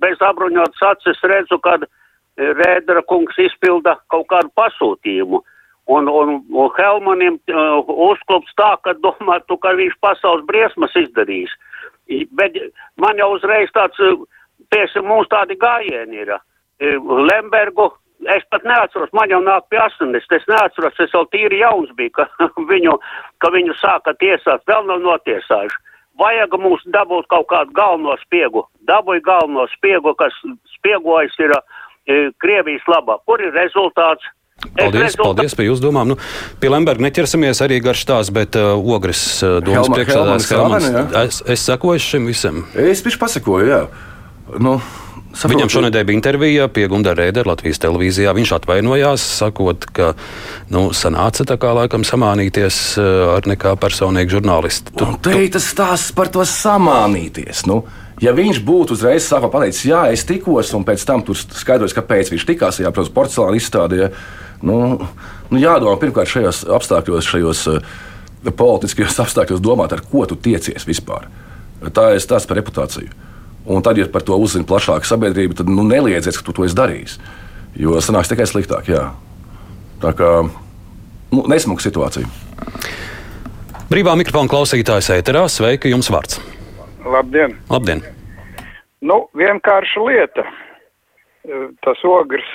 bez 0.00 0.22
apbruņotas 0.22 0.82
acis 0.92 1.22
redzu, 1.26 1.58
kad 1.64 1.88
Rēdera 2.36 3.00
kungs 3.08 3.38
izpilda 3.40 3.96
kaut 4.12 4.26
kādu 4.28 4.52
pasūtījumu. 4.60 5.40
Un, 5.88 6.08
un, 6.10 6.40
un 6.50 6.72
Helmanim 6.76 7.38
uh, 7.48 7.86
uzklups 8.10 8.52
tā, 8.58 8.74
ka 8.84 8.92
domātu, 9.00 9.56
ka 9.62 9.72
viņš 9.78 9.94
pasaules 10.02 10.44
briesmas 10.48 10.94
izdarīs. 10.98 11.52
Uh, 11.54 11.75
Bet 12.38 12.56
man 13.02 13.18
jau 13.18 13.32
uzreiz 13.34 13.70
tāds, 13.74 13.98
tieši 14.72 15.00
eh, 15.00 15.06
mums 15.06 15.30
tādi 15.32 15.56
gājieni 15.58 16.22
ir. 16.22 16.36
Eh, 16.36 16.98
Lembergu 17.00 17.90
es 18.32 18.44
pat 18.50 18.64
neatceros, 18.64 19.12
man 19.12 19.30
jau 19.30 19.40
nāk 19.44 19.66
pie 19.70 19.80
80, 19.82 20.16
es 20.38 20.46
neatceros, 20.50 21.00
es 21.02 21.12
vēl 21.14 21.26
tīri 21.34 21.60
jauns 21.60 21.90
biju, 21.98 22.14
ka 22.16 22.28
viņu, 22.72 22.96
ka 23.42 23.50
viņu 23.54 23.76
sāka 23.80 24.14
tiesāt, 24.22 24.64
vēl 24.70 24.86
nav 24.88 25.02
notiesājuši. 25.04 25.82
Vajag 26.16 26.54
mums 26.56 26.84
dabūt 26.94 27.26
kaut 27.28 27.50
kādu 27.50 27.74
galveno 27.76 28.14
spiegu. 28.22 28.62
Dabūja 28.88 29.20
galveno 29.26 29.66
spiegu, 29.74 30.14
kas 30.16 30.32
spiegojas 30.78 31.34
ir 31.42 31.52
e, 31.52 32.30
Krievijas 32.40 32.86
labā. 32.88 33.18
Kur 33.28 33.42
ir 33.44 33.52
rezultāts? 33.52 34.24
Paldies, 34.76 35.16
paldies 35.20 35.56
par 35.56 35.66
jūsu 35.68 35.84
domām. 35.86 36.12
Nu, 36.12 36.18
pie 36.62 36.70
Lemberga 36.72 37.06
neķersimies 37.06 37.62
arī 37.64 37.80
garš 37.84 38.04
tās, 38.08 38.32
bet 38.34 38.58
uh, 38.58 38.74
Ogres 38.76 39.22
uh, 39.44 39.58
domas 39.64 39.90
priekšsēdētājs. 39.92 41.16
Es, 41.22 41.42
es 41.56 41.66
sekoju 41.70 42.02
šim 42.02 42.30
visam. 42.30 42.64
Es 42.76 43.02
piši 43.04 43.20
pasakoju, 43.22 43.72
jā. 43.72 43.82
Nu. 44.62 44.78
Saprot, 45.36 45.52
Viņam 45.52 45.68
šonadēļ 45.68 46.04
bija 46.08 46.16
intervija 46.16 46.66
pie 46.72 46.86
Gunara 46.88 47.26
Rēdera 47.26 47.50
Latvijas 47.50 47.80
televīzijā. 47.82 48.32
Viņš 48.38 48.54
atvainojās, 48.56 49.24
sakot, 49.42 49.84
ka 49.92 50.14
nu, 50.72 50.86
sanāca 50.96 51.44
tā 51.44 51.58
kā 51.60 51.74
laikam 51.76 52.06
samānīties 52.08 52.78
uh, 52.96 53.34
ar 53.34 53.48
nekā 53.50 53.74
personīgu 53.82 54.38
žurnālistu. 54.38 54.94
Tu, 54.96 55.04
Un 55.04 55.20
te 55.20 55.36
ir 55.36 55.52
tas 55.52 55.68
stāsts 55.74 56.16
par 56.16 56.32
to 56.32 56.46
samānīties. 56.48 57.66
Nu. 57.68 57.82
Ja 58.22 58.32
viņš 58.32 58.62
būtu 58.64 58.96
uzreiz 58.96 59.26
sākumā 59.28 59.52
pateicis, 59.52 59.84
jā, 59.90 60.06
es 60.08 60.24
tikos, 60.24 60.70
un 60.76 60.86
pēc 60.88 61.02
tam 61.04 61.20
tur 61.24 61.36
skaidrojas, 61.36 61.92
kāpēc 61.96 62.32
viņš 62.32 62.46
tikās, 62.48 62.78
jā, 62.80 62.88
protams, 62.88 63.12
porcelāna 63.12 63.58
izstādē. 63.60 64.08
Nu, 64.64 64.78
nu, 65.50 65.60
jādomā 65.60 65.98
pirmkārt 66.00 66.32
šajos 66.32 66.62
apstākļos, 66.78 67.28
šajos 67.28 67.66
uh, 67.74 67.90
politiskajos 68.56 69.20
apstākļos, 69.26 69.60
domāt, 69.60 69.92
ar 69.92 70.04
ko 70.08 70.24
tu 70.28 70.38
tiecies 70.40 70.88
vispār. 70.88 71.28
Tā 71.92 72.14
ir 72.16 72.24
stāsts 72.24 72.48
par 72.48 72.56
reputāciju. 72.62 73.12
Un 73.66 73.84
tad, 73.84 74.00
ja 74.00 74.08
par 74.08 74.24
to 74.24 74.38
uzzina 74.40 74.64
plašāka 74.64 75.04
sabiedrība, 75.04 75.58
tad 75.58 75.68
nu, 75.68 75.84
neliedzies, 75.84 76.38
ka 76.38 76.46
tu 76.46 76.56
to 76.56 76.64
esi 76.64 76.78
darījis. 76.78 77.18
Jo 77.76 78.00
sanāks 78.00 78.32
tikai 78.32 78.48
sliktāk. 78.48 78.88
Jā. 78.88 79.10
Tā 80.00 80.16
kā 80.16 80.32
nu, 80.46 81.44
nesmuka 81.50 81.84
situācija. 81.84 82.30
Brīvā 83.90 84.16
mikrofona 84.16 84.50
klausītājs 84.50 85.12
ēterā. 85.18 85.44
Sveika, 85.52 85.92
jums 85.92 86.08
vārds! 86.14 86.55
Labdien! 87.06 87.56
Labdien. 87.70 88.02
Nu, 89.06 89.26
vienkārša 89.38 90.02
lieta. 90.06 90.44
Tas 91.84 92.00
ogrs 92.04 92.46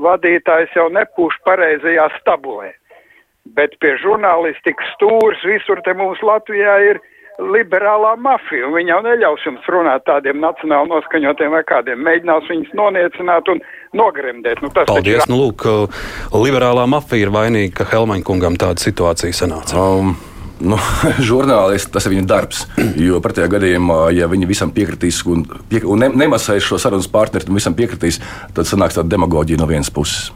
vadītājs 0.00 0.74
jau 0.76 0.88
nepūš 0.92 1.38
pareizajā 1.46 2.08
stabulē. 2.20 2.74
Bet 3.56 3.72
pie 3.80 3.94
žurnālistikas 4.02 4.90
stūres 4.96 5.40
visur 5.48 5.80
te 5.86 5.94
mums 5.96 6.20
Latvijā 6.24 6.74
ir 6.90 7.00
liberālā 7.40 8.12
mafija, 8.20 8.66
un 8.68 8.74
viņi 8.76 8.92
jau 8.92 8.98
neļaus 9.06 9.44
jums 9.46 9.68
runāt 9.72 10.04
tādiem 10.04 10.42
nacionāli 10.42 10.90
noskaņotiem 10.92 11.54
vai 11.56 11.62
kādiem, 11.64 12.02
mēģinās 12.04 12.50
viņus 12.52 12.74
noniecināt 12.76 13.48
un 13.48 13.62
nogremdēt. 13.96 14.60
Nu, 14.60 14.68
Paldies. 14.74 15.24
ir- 15.24 15.30
Nu, 15.32 15.38
lūk, 15.46 15.64
liberālā 16.36 16.84
mafija 16.86 17.24
ir 17.26 17.32
vainīga, 17.32 17.76
ka 17.80 17.84
Helmaņkungam 17.94 18.58
tāda 18.60 18.76
situācija 18.84 19.32
sanāca. 19.32 19.72
Um, 19.80 20.16
nu, 20.60 20.78
žurnālisti, 21.30 21.92
tas 21.94 22.06
ir 22.06 22.16
viņa 22.16 22.26
darbs. 22.30 22.66
Jo 23.00 23.20
pretējā 23.24 23.50
gadījumā, 23.56 24.02
ja 24.16 24.28
viņi 24.30 24.50
visam 24.50 24.74
piekritīs 24.74 25.22
un, 25.30 25.46
piek 25.70 25.86
un 25.88 26.04
ne, 26.04 26.10
nemasēs 26.24 26.66
šo 26.66 26.80
sarunas 26.82 27.10
partneri, 27.10 27.48
un 27.50 27.60
visam 27.60 27.76
piekritīs, 27.78 28.20
tad 28.56 28.68
sanāks 28.68 28.98
tāda 28.98 29.16
demagoģija 29.16 29.60
no 29.60 29.70
vienas 29.70 29.92
puses. 29.94 30.30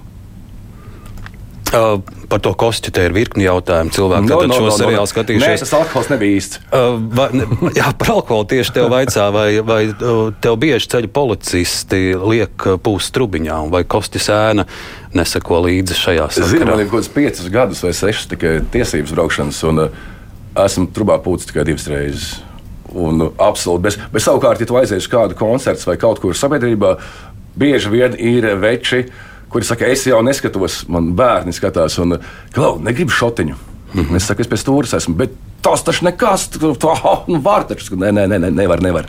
Uh, 1.74 1.98
par 2.28 2.38
to 2.38 2.52
kostu 2.54 2.92
te 2.94 3.02
ir 3.02 3.12
virkni 3.14 3.46
jautājumu. 3.48 3.90
Cilvēki 3.94 4.28
no, 4.28 4.37
no, 4.46 4.58
šo 4.60 4.66
no, 4.68 4.74
seriālu 4.76 5.10
skatījušies. 5.10 5.48
Nē, 5.48 5.62
tas 5.64 5.72
alkohols 5.74 6.10
nebija 6.12 6.37
īsts. 6.38 6.60
Uh, 6.68 7.00
vai, 7.18 7.26
ne, 7.34 7.48
jā, 7.80 7.88
par 7.98 8.12
alkoholu 8.14 8.46
tieši 8.52 8.74
tev 8.76 8.87
vaicā, 8.92 9.26
vai, 9.34 9.48
vai 9.66 9.80
tev 10.44 10.58
bieži 10.62 10.92
ceļu 10.94 11.10
policisti 11.16 12.02
liek 12.20 12.68
pūst 12.84 13.14
trubiņā, 13.16 13.58
vai 13.74 13.82
kosti 13.90 14.22
sēna 14.22 14.68
neseko 15.18 15.64
līdzi 15.66 15.98
šajā 15.98 16.30
Es 16.30 16.38
zinu, 16.38 16.52
sakarā? 16.52 16.76
man 16.76 16.84
ir 16.84 16.90
kaut 16.92 17.00
kāds 17.00 17.12
piecus 17.16 17.50
gadus 17.54 17.82
vai 17.87 17.94
sešas 17.96 18.30
tikai 18.30 18.56
tiesības 18.74 19.16
braukšanas, 19.16 19.62
un 19.72 19.87
uh, 19.88 20.02
esmu 20.62 20.88
trubā 20.94 21.18
pūcis 21.22 21.50
tikai 21.50 21.66
divas 21.68 21.86
reizes. 21.90 22.32
Un, 22.94 23.22
uh, 23.24 23.30
absolūti. 23.42 23.82
Bet, 23.82 24.00
bet 24.14 24.22
savukārt, 24.22 24.60
ja 24.62 24.68
tu 24.70 24.78
aizies 24.78 25.02
uz 25.02 25.10
kādu 25.10 25.36
koncertu 25.38 25.90
vai 25.90 25.96
kaut 26.00 26.20
kur 26.22 26.36
sabiedrībā, 26.38 26.94
bieži 27.58 27.90
vien 27.90 28.14
ir 28.18 28.46
veči, 28.62 29.04
kuri 29.50 29.66
saka, 29.66 29.88
es 29.90 30.06
jau 30.06 30.20
neskatos, 30.26 30.84
man 30.90 31.12
bērni 31.18 31.54
skatās, 31.54 31.98
un 32.02 32.18
klau, 32.54 32.76
negribu 32.82 33.14
šotiņu. 33.14 33.56
Mm 33.94 34.02
-hmm. 34.02 34.16
Es 34.16 34.26
saku, 34.26 34.42
es 34.42 34.50
pēc 34.50 34.62
stūres 34.62 34.94
esmu, 34.96 35.14
bet 35.14 35.34
tas 35.62 35.82
taču 35.82 36.04
nekas, 36.04 36.48
tā, 36.50 36.94
nu, 37.26 37.40
var 37.40 37.64
taču, 37.64 37.96
nē, 37.96 38.10
nē, 38.10 38.26
nē, 38.26 38.50
nevar, 38.50 38.82
nevar. 38.82 39.06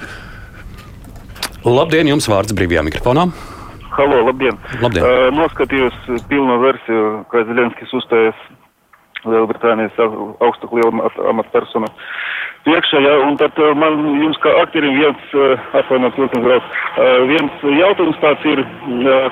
Labdien, 1.66 2.08
jums 2.08 2.28
vārds 2.30 2.54
brīvajā 2.54 2.84
mikrofonā. 2.86 3.30
Halo, 3.90 4.26
labdien! 4.28 4.58
Labdien. 4.82 5.04
Uh, 5.04 5.32
noskatījos 5.34 5.94
pilno 6.30 6.60
versiju, 6.62 7.26
kā 7.32 7.46
Zelenskis 7.48 7.94
uzstājas 7.94 8.36
Lielbritānijas 9.26 9.98
au- 10.02 10.34
augstāko 10.46 10.82
amatpersonu 11.30 11.90
priekšā, 12.66 13.02
ja, 13.06 13.18
un 13.28 13.38
tad 13.38 13.58
uh, 13.62 13.74
man 13.78 14.00
jums 14.22 14.40
kā 14.44 14.54
aktierim 14.64 14.96
viens, 14.98 15.26
uh, 15.38 15.66
atvainot, 15.78 16.18
vilkums 16.18 16.46
brauc, 16.48 16.70
uh, 16.98 17.18
viens 17.30 17.66
jautājums 17.80 18.22
tāds 18.24 18.48
ir, 18.50 18.64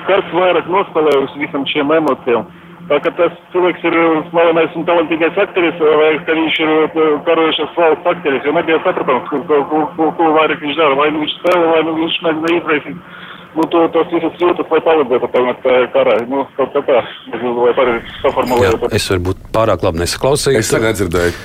kas 0.08 0.36
vairāk 0.36 0.70
nospēlējusi 0.70 1.42
visam 1.42 1.66
šiem 1.72 1.90
emocijām? 1.98 2.46
Tā 2.84 2.98
kā 3.00 3.10
tas 3.16 3.36
cilvēks 3.54 3.84
ir 3.88 3.94
slavenais 4.28 4.74
un 4.76 4.84
talantīgais 4.84 5.38
aktieris, 5.40 5.78
vai 5.80 6.10
ka 6.26 6.34
viņš 6.36 6.58
ir 6.60 6.72
karojušas 7.24 7.78
valsts 7.78 8.10
aktieris, 8.10 8.44
jo 8.44 8.52
nebija 8.52 8.76
saprotams, 8.84 9.30
ko, 9.30 9.40
ko, 9.48 9.80
ko, 9.96 10.10
ko 10.18 10.32
vairāk 10.36 10.60
viņš 10.60 10.76
dara, 10.76 10.98
vai 10.98 11.08
nu 11.14 11.22
viņš 11.22 11.38
spēlē, 11.38 11.70
vai 11.70 11.80
nu 11.86 11.94
viņš 12.02 12.18
mēģina 12.26 12.58
izraisīt. 12.58 13.22
Nu, 13.54 13.66
to, 13.70 13.84
tos 13.94 14.08
visus 14.10 14.40
jūtas, 14.42 14.66
lai 14.66 14.80
palīdzētu 14.82 15.28
tam 15.30 15.50
karā. 15.94 16.14
Nu, 16.26 16.42
kaut 16.56 16.72
kā 16.74 16.82
tā, 16.88 17.02
vai 17.38 17.74
pareizi 17.76 18.16
saformulējot. 18.22 18.88
Es 18.96 19.06
varbūt 19.12 19.44
pārāk 19.54 19.84
labi 19.86 20.02
nesaklausījos. 20.02 20.58
Es 20.64 20.72
nedzirdēju. 20.82 21.36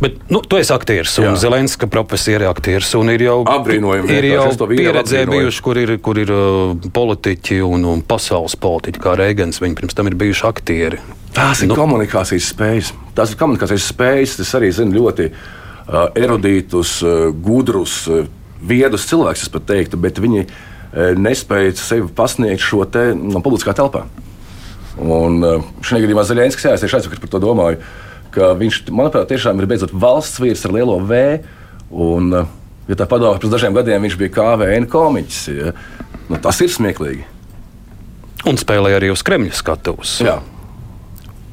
Bet 0.00 0.14
nu, 0.32 0.40
tu 0.40 0.56
esi 0.56 0.72
aktieris, 0.72 1.18
un 1.20 1.34
Zelenska 1.36 1.84
profesija 1.90 2.38
ir 2.38 2.46
aktieris. 2.48 2.94
un 2.96 3.10
Ir 3.12 3.26
jau, 3.26 3.34
Apbrīnojami 3.52 4.14
ir 4.16 4.28
jau 4.30 4.46
pieredzē 4.70 5.26
bijuši, 5.28 5.60
kur 5.66 5.80
ir, 5.82 5.92
kur 6.00 6.20
ir 6.22 6.32
uh, 6.32 6.88
politiķi 6.94 7.60
un, 7.66 7.84
un 7.90 8.00
pasaules 8.06 8.56
politiķi, 8.56 9.02
kā 9.02 9.18
Reigans. 9.20 9.60
Viņi 9.60 9.76
pirms 9.82 9.98
tam 9.98 10.08
ir 10.08 10.16
bijuši 10.22 10.46
aktieri. 10.48 11.02
Tās 11.36 11.66
ir 11.66 11.74
nu, 11.74 11.76
komunikācijas 11.76 12.48
spējas. 12.54 12.94
Tās 13.18 13.34
ir 13.34 13.42
komunikācijas 13.42 13.90
spējas. 13.92 14.38
Es 14.40 14.56
arī 14.56 14.72
zinu 14.72 15.02
ļoti 15.02 15.28
uh, 15.34 16.08
erudītus, 16.16 16.96
uh, 17.04 17.28
gudrus, 17.34 18.00
uh, 18.08 18.24
viedus 18.62 19.04
cilvēkus, 19.10 19.44
es 19.50 19.52
pat 19.52 19.68
teiktu, 19.68 20.00
bet 20.00 20.22
viņi 20.22 20.46
uh, 20.46 20.58
nespēja 20.92 21.74
sevi 21.78 22.08
pasniegt 22.16 22.64
šo 22.64 22.84
te 22.90 23.10
no 23.14 23.42
publiskā 23.44 23.74
telpā. 23.76 24.06
Un 25.00 25.40
uh, 25.46 25.66
šajā 25.86 26.04
gadījumā 26.04 26.24
Zelenskis, 26.26 26.66
jā, 26.66 26.74
es 26.74 26.82
tieši 26.84 26.98
aizvakar 26.98 27.22
par 27.22 27.32
to 27.32 27.40
domāju, 27.42 27.80
ka 28.34 28.52
viņš, 28.58 28.82
manuprāt, 28.90 29.30
tiešām 29.30 29.60
ir 29.62 29.68
beidzot 29.70 29.94
valsts 29.94 30.40
vīrs 30.42 30.64
ar 30.66 30.74
lielo 30.76 30.98
V. 31.06 31.20
Un, 31.90 32.30
uh, 32.34 32.50
ja 32.90 32.98
tā 32.98 33.06
padomā, 33.10 33.38
pirms 33.40 33.54
dažiem 33.54 33.76
gadiem 33.76 34.06
viņš 34.06 34.18
bija 34.20 34.34
KVN 34.34 34.88
komiķis. 34.90 35.42
Ja? 35.54 35.74
Nu, 36.28 36.38
tas 36.42 36.60
ir 36.64 36.72
smieklīgi. 36.74 37.26
Un 38.50 38.58
spēlēja 38.60 39.00
arī 39.00 39.10
uz 39.12 39.22
Kremļa 39.26 39.56
skatuves. 39.56 40.18
Jā. 40.24 40.38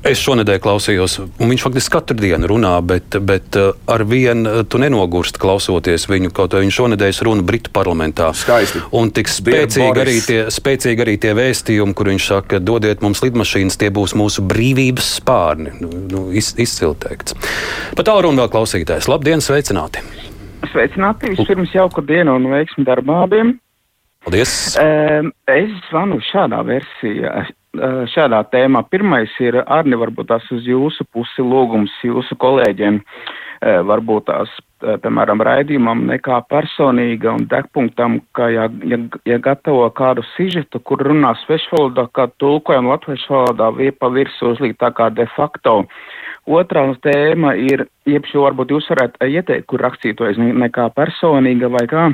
Es 0.08 0.22
šonadēļ 0.24 0.60
klausījos, 0.63 1.17
un 1.20 1.50
viņš 1.52 1.63
faktiski 1.65 1.91
katru 1.98 2.15
dienu 2.22 2.48
runā, 2.48 2.70
bet, 2.88 3.17
bet 3.28 3.58
uh, 3.60 3.74
ar 3.91 4.06
vienu 4.08 4.62
tu 4.72 4.80
nenogurst 4.80 5.36
klausoties 5.41 6.06
viņu, 6.08 6.32
kaut 6.36 6.56
arī 6.56 6.70
viņš 6.70 6.78
šonadēļ 6.80 7.20
runa 7.28 7.43
Britu 7.48 7.74
parlamentā. 7.76 8.30
Skaisti. 8.38 8.86
Un 8.96 9.12
tik 9.12 9.28
spēcīgi 9.28 10.04
arī, 10.06 10.15
tie, 10.24 10.38
spēcīgi 10.54 11.04
arī 11.04 11.17
tie 11.20 11.34
vēstījumi, 11.36 11.96
kur 11.98 12.12
viņš 12.13 12.30
saka, 12.32 12.62
dodiet 12.63 13.04
mums 13.04 13.20
lidmašīnas, 13.26 13.76
tie 13.82 13.91
būs 13.91 14.15
mūsu 14.15 14.46
brīvības 14.48 15.12
spārni. 15.20 15.76
Nu, 15.84 15.91
nu, 16.13 16.24
iz, 16.32 16.54
izcili 16.56 16.96
teikts. 17.04 17.36
Pat 18.00 18.08
tālruni 18.08 18.39
vēl 18.39 18.52
klausītājs. 18.56 19.12
Labdien, 19.12 19.43
sveicināti! 19.43 20.06
Sveicināti! 20.72 21.36
Vispirms 21.36 21.76
jauku 21.76 22.06
dienu 22.08 22.39
un 22.39 22.48
veiksmi 22.56 22.88
darbā 22.88 23.26
abiem! 23.28 23.58
Paldies! 24.24 24.56
Um, 24.80 25.34
es 25.52 25.76
zvanu 25.91 26.24
šādā 26.32 26.63
versijā, 26.67 27.43
šādā 28.13 28.44
tēmā. 28.52 28.84
Pirmais 28.92 29.34
ir 29.44 29.60
Arni, 29.66 29.98
varbūt 30.00 30.30
tās 30.32 30.48
uz 30.54 30.68
jūsu 30.68 31.06
pusi 31.13 31.46
lūgums 31.46 31.94
jūsu 32.04 32.38
kolēģiem, 32.42 33.00
uh, 33.02 33.80
varbūt 33.88 34.28
tās, 34.30 34.52
uh, 34.84 34.98
piemēram, 35.04 35.42
raidījumam 35.46 36.06
nekā 36.10 36.42
personīga 36.52 37.34
un 37.38 37.48
degpunktam, 37.52 38.20
ka 38.38 38.50
ja, 38.54 38.68
ja, 38.88 39.02
ja 39.26 39.40
gatavo 39.44 39.90
kādu 39.96 40.26
sižetu, 40.36 40.82
kur 40.84 41.04
runā 41.08 41.34
svešvalodā, 41.46 42.08
kā 42.13 42.30
tulkojam 42.42 42.92
latviešu 42.92 43.34
valodā, 43.34 43.72
viepa 43.78 44.12
virsū 44.13 44.54
uzlikt 44.54 44.82
tā 44.84 44.94
kā 44.96 45.10
de 45.13 45.28
facto. 45.36 45.84
Otrā 46.48 46.86
tēma 47.04 47.58
ir, 47.60 47.90
jeb 48.08 48.28
šo 48.30 48.46
varbūt 48.46 48.72
jūs 48.72 48.88
varētu 48.94 49.28
ieteikt, 49.28 49.68
kur 49.68 49.84
rakstītojas 49.84 50.40
ne, 50.40 50.54
nekā 50.68 50.88
personīga 50.96 51.68
vai 51.74 51.84
kā. 51.92 52.06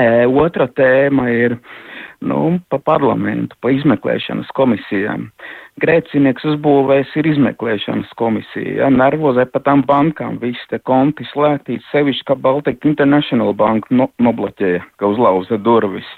E, 0.00 0.26
Otra 0.26 0.66
tēma 0.72 1.28
ir 1.32 1.56
nu, 2.24 2.58
pa 2.72 2.78
parlamentu, 2.84 3.56
pa 3.60 3.72
izmeklēšanas 3.72 4.50
komisijām. 4.56 5.28
Grēcinieks 5.80 6.44
uzbūvējis 6.52 7.14
ir 7.20 7.30
izmeklēšanas 7.30 8.10
komisija, 8.20 8.74
ja, 8.82 8.90
nervozē 8.92 9.46
pa 9.48 9.62
tām 9.64 9.84
bankām, 9.88 10.36
viss 10.42 10.68
te 10.72 10.80
konti 10.84 11.24
slēgtīts, 11.30 11.88
sevišķi, 11.92 12.26
ka 12.28 12.36
Baltic 12.36 12.84
International 12.84 13.54
Bank 13.56 13.88
no, 13.90 14.10
nobloķēja, 14.20 14.84
ka 15.00 15.12
uzlauza 15.14 15.60
durvis. 15.60 16.08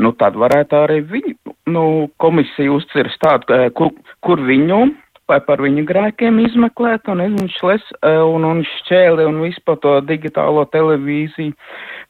Nu, 0.00 0.14
tad 0.18 0.38
varētu 0.38 0.78
arī 0.80 0.98
viņu, 1.06 1.54
nu, 1.70 1.84
komisija 2.22 2.72
uzcirst 2.72 3.20
tādu, 3.22 3.54
e, 3.54 3.70
kur, 3.76 3.94
kur 4.24 4.42
viņu 4.46 4.84
vai 5.30 5.38
par 5.46 5.62
viņu 5.62 5.84
grēkiem 5.88 6.40
izmeklēt, 6.42 7.08
un, 7.12 7.22
un, 7.24 7.48
šles, 7.54 7.84
e, 8.02 8.12
un, 8.26 8.46
un 8.46 8.64
šķēli 8.66 9.26
un 9.28 9.40
vispār 9.44 9.78
to 9.84 9.96
digitālo 10.08 10.66
televīziju. 10.74 11.54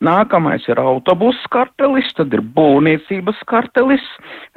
Nākamais 0.04 0.64
ir 0.70 0.80
autobusu 0.80 1.52
kartelis, 1.52 2.08
tad 2.16 2.32
ir 2.36 2.42
būvniecības 2.56 3.42
kartelis, 3.50 4.06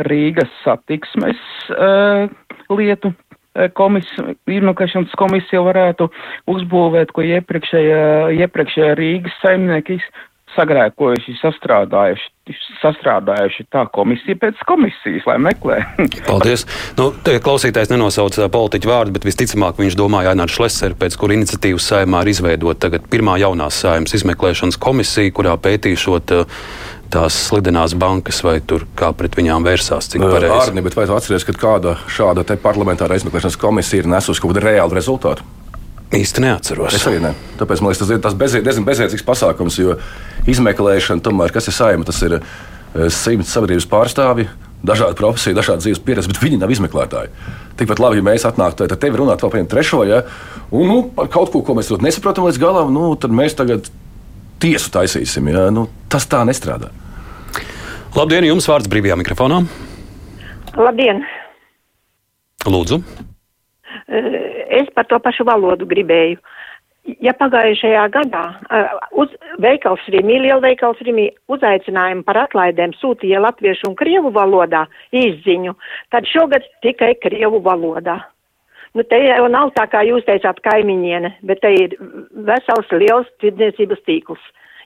Rīgas 0.07 0.51
satiksmes 0.63 1.39
uh, 1.75 2.31
lietu 2.71 3.11
eh, 3.11 3.67
komisa, 3.75 4.31
izmeklēšanas 4.47 5.15
komisija 5.19 5.63
varētu 5.65 6.07
uzbūvēt, 6.53 7.11
ko 7.11 7.25
iepriekšējā, 7.27 8.05
iepriekšējā 8.39 8.93
Rīgas 8.99 9.35
saimnieki 9.43 9.99
sagrēkojuši, 10.55 11.35
sastrādājuši, 11.41 12.55
sastrādājuši 12.81 13.65
tā 13.73 13.85
komisija 13.95 14.37
pēc 14.41 14.61
komisijas, 14.67 15.25
lai 15.29 15.37
meklē. 15.41 15.79
Paldies. 16.29 16.65
Nu, 16.99 17.11
te 17.25 17.37
klausītājs 17.43 17.91
nenosauc 17.93 18.37
politiķu 18.53 18.91
vārdu, 18.91 19.15
bet 19.17 19.27
visticamāk 19.27 19.81
viņš 19.81 19.97
domāja 19.99 20.33
Ainārs 20.33 20.57
Šlesers, 20.57 20.97
pēc 20.99 21.17
kura 21.19 21.37
iniciatīvas 21.37 21.89
saimā 21.93 22.23
ir 22.23 22.33
izveidota 22.33 22.87
tagad 22.87 23.07
pirmā 23.11 23.37
jaunās 23.41 23.79
saimas 23.83 24.15
izmeklēšanas 24.17 24.79
komisija, 24.81 25.33
kurā 25.35 25.55
pētīšot 25.61 26.35
ā, 26.37 26.43
tās 27.13 27.37
slidenās 27.47 27.93
bankas 27.99 28.41
vai 28.45 28.57
tur 28.65 28.87
kā 28.97 29.11
pret 29.17 29.37
viņām 29.37 29.65
vērsās, 29.67 30.09
cik 30.13 30.23
pareizi. 30.23 30.69
Arni, 30.69 30.85
bet 30.85 30.97
vai 30.97 31.05
tu 31.09 31.15
atceries, 31.17 31.45
ka 31.47 31.55
kāda 31.57 31.97
šāda 32.11 32.45
te 32.47 32.57
parlamentāra 32.61 33.19
izmeklēšanas 33.19 33.59
komisija 33.61 34.03
ir 34.03 34.09
nesusi 34.15 34.41
kaut 34.41 34.55
kādu 34.55 34.65
reālu 34.65 34.97
rezultātu? 34.97 35.45
Īsti 36.13 36.43
neatceros. 36.43 36.93
Es 36.93 37.07
arī 37.09 37.21
ne. 37.23 37.31
Tāpēc 37.57 37.81
man 37.81 37.89
liekas, 37.89 38.03
tas 38.03 38.11
ir 38.13 38.21
tas 38.21 38.35
bezjēdzīgs 38.37 39.25
pasākums, 39.25 39.79
jo 39.81 39.95
izmeklēšana, 40.49 41.23
tomēr, 41.25 41.53
kas 41.55 41.71
ir 41.71 41.75
saima, 41.75 42.05
tas 42.05 42.19
ir 42.25 42.37
eh, 42.37 42.43
simts 43.09 43.53
sabiedrības 43.55 43.87
pārstāvji, 43.89 44.45
dažādu 44.85 45.17
profesiju, 45.17 45.57
dažādu 45.57 45.87
dzīves 45.87 46.03
pieredzi, 46.05 46.29
bet 46.29 46.41
viņi 46.43 46.61
nav 46.61 46.73
izmeklētāji. 46.75 47.33
Tikpat 47.79 48.03
labi, 48.03 48.21
ja 48.21 48.27
mēs 48.29 48.45
atnāktu, 48.45 48.85
tad 48.85 49.01
tevi 49.01 49.23
runāt 49.23 49.41
vēl 49.41 49.55
par 49.55 49.67
trešo, 49.73 50.03
ja, 50.05 50.21
un 50.69 50.91
nu, 50.91 50.99
par 51.17 51.31
kaut 51.33 51.53
ko, 51.55 51.63
ko 51.65 51.77
mēs 51.79 51.89
nesaprotam 52.03 52.45
līdz 52.45 52.61
galam, 52.61 52.93
nu, 52.93 53.09
tad 53.17 53.33
mēs 53.33 53.57
tagad 53.57 53.89
tiesu 54.61 54.93
taisīsim. 54.93 55.49
Ja, 55.49 55.67
nu, 55.73 55.87
tas 56.13 56.29
tā 56.29 56.43
nestrādā. 56.45 56.93
Labdien, 58.13 58.45
jums 58.45 58.69
vārds 58.69 58.91
brīvajā 58.91 59.17
mikrofonā. 59.17 59.63
Labdien! 60.77 61.25
Lūdzu. 62.69 63.01
Eh, 64.07 64.81
Es 64.81 64.89
par 64.95 65.05
to 65.05 65.19
pašu 65.19 65.45
valodu 65.45 65.85
gribēju. 65.85 66.37
ja 67.19 67.33
pagājušajā 67.35 68.03
gadā 68.13 68.43
uh, 68.71 68.93
uz 69.11 69.27
veikals 69.59 69.99
Rīmī, 70.07 70.37
lielveikals 70.45 71.01
Rīmī 71.03 71.25
uzaicinājumu 71.51 72.23
par 72.23 72.37
atlaidēm 72.45 72.93
sūtīja 72.95 73.41
latviešu 73.43 73.89
un 73.89 73.95
krievu 73.99 74.31
valodā 74.31 74.85
izziņu, 75.11 75.75
tad 76.15 76.23
šogad 76.31 76.63
tikai 76.81 77.13
krievu 77.19 77.59
valodā. 77.59 78.21
Nu, 78.93 79.03
te 79.03 79.19
jau 79.19 79.47
nav 79.51 79.73
tā, 79.75 79.87
kā 79.91 80.05
jūs 80.07 80.23
teicāt, 80.23 80.61
kaimiņiene, 80.63 81.33
bet 81.43 81.59
te 81.59 81.73
ir 81.75 81.97
vesels 82.47 82.87
liels 82.93 83.27
tirdzniecības 83.41 84.03
tīkls 84.07 84.43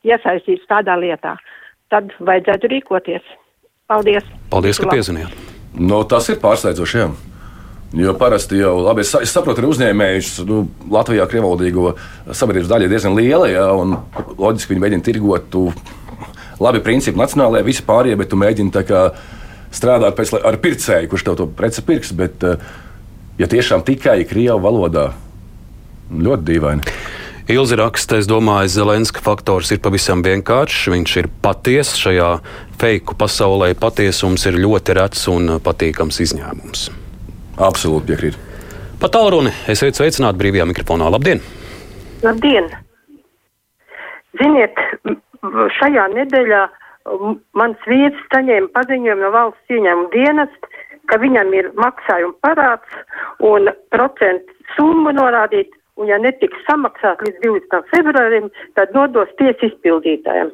iesaistīts 0.08 0.66
tādā 0.72 0.96
lietā. 0.98 1.36
Tad 1.92 2.14
vajadzētu 2.20 2.72
rīkoties. 2.72 3.24
Paldies! 3.88 4.26
Paldies, 4.50 4.80
ka 4.80 4.90
piezvanījāt! 4.90 5.36
No, 5.78 6.02
tas 6.04 6.32
ir 6.34 6.40
pārsteidzoši. 6.42 6.98
Jā. 6.98 7.12
Jo 7.96 8.12
parasti 8.20 8.58
jau, 8.60 8.74
labi, 8.84 9.06
es, 9.06 9.14
es 9.24 9.32
saprotu, 9.32 9.62
arī 9.62 9.70
uzņēmējus 9.72 10.32
nu, 10.50 10.66
Latvijā 10.92 11.24
krievvalodīgo 11.32 11.94
sabiedrības 12.36 12.72
daļa 12.74 12.88
ir 12.88 12.92
diezgan 12.92 13.16
liela, 13.16 13.48
jā, 13.48 13.68
un 13.80 13.96
loģiski 14.36 14.74
viņi 14.74 14.84
mēģina 14.84 15.06
tirgot. 15.06 15.48
Tu, 15.54 15.62
labi, 16.60 16.82
principi 16.84 17.20
nacionālajā, 17.22 17.64
visi 17.68 17.86
pārējie, 17.88 18.18
bet 18.20 18.32
tu 18.34 18.40
mēģini 18.42 18.84
kā, 18.90 19.06
strādāt 19.72 20.20
pēc, 20.20 20.36
ar 20.36 20.60
pircēju, 20.64 21.12
kurš 21.14 21.26
tev 21.30 21.40
to 21.40 21.48
preci 21.48 21.86
pirks. 21.88 22.12
Bet, 22.18 22.44
ja 23.40 23.50
tiešām 23.56 23.88
tikai 23.88 24.20
krievu 24.28 24.60
valodā, 24.68 25.08
ļoti 26.12 26.48
dīvaini. 26.52 27.00
Ilzi 27.48 27.80
raksta, 27.80 28.18
es 28.20 28.28
domāju, 28.28 28.68
Zelenska 28.68 29.24
faktors 29.24 29.72
ir 29.72 29.80
pavisam 29.80 30.20
vienkāršs. 30.26 30.90
Viņš 30.92 31.18
ir 31.22 31.32
patiess 31.40 31.96
šajā 31.96 32.34
feiku 32.76 33.16
pasaulē. 33.16 33.72
Patiesums 33.80 34.44
ir 34.52 34.60
ļoti 34.60 35.00
rets 35.00 35.24
un 35.32 35.56
patīkams 35.64 36.20
izņēmums. 36.28 36.90
Absolūti 37.58 38.12
piekrītu. 38.12 38.42
Pat 39.02 39.14
tālruni 39.16 39.50
esiet 39.72 39.98
sveicināti 39.98 40.38
brīvajā 40.42 40.68
mikrofonā. 40.70 41.08
Labdien! 41.10 41.40
Labdien! 42.22 42.68
Ziniet, 44.38 44.78
šajā 45.80 46.04
nedēļā 46.14 46.60
mans 47.58 47.88
vīrs 47.90 48.20
saņēma 48.34 48.70
paziņojumu 48.76 49.26
no 49.26 49.32
valsts 49.34 49.74
ieņēmuma 49.74 50.12
dienesta, 50.14 50.70
ka 51.10 51.18
viņam 51.24 51.54
ir 51.58 51.70
maksājuma 51.82 52.36
parāds 52.46 53.00
un 53.50 53.72
procentu 53.96 54.54
summa 54.76 55.16
norādīt, 55.18 55.72
un 55.98 56.12
ja 56.12 56.20
netiks 56.22 56.62
samaksāt 56.68 57.24
līdz 57.26 57.42
20. 57.46 57.90
februārim, 57.94 58.52
tad 58.78 58.94
nodos 58.94 59.32
tiesu 59.42 59.72
izpildītājiem. 59.72 60.52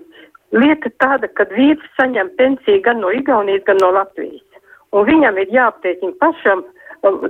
Lieta 0.55 0.91
tāda, 1.03 1.27
ka 1.35 1.49
vīrs 1.51 1.83
saņem 1.99 2.31
pensiju 2.39 2.79
gan 2.85 3.01
no 3.03 3.11
Igaunijas, 3.11 3.65
gan 3.67 3.81
no 3.83 3.91
Latvijas. 3.97 4.45
Un 4.93 5.07
viņam 5.09 5.39
ir 5.41 5.49
jāaptiekina 5.51 6.13
pašam 6.21 6.61
uh, 6.61 6.72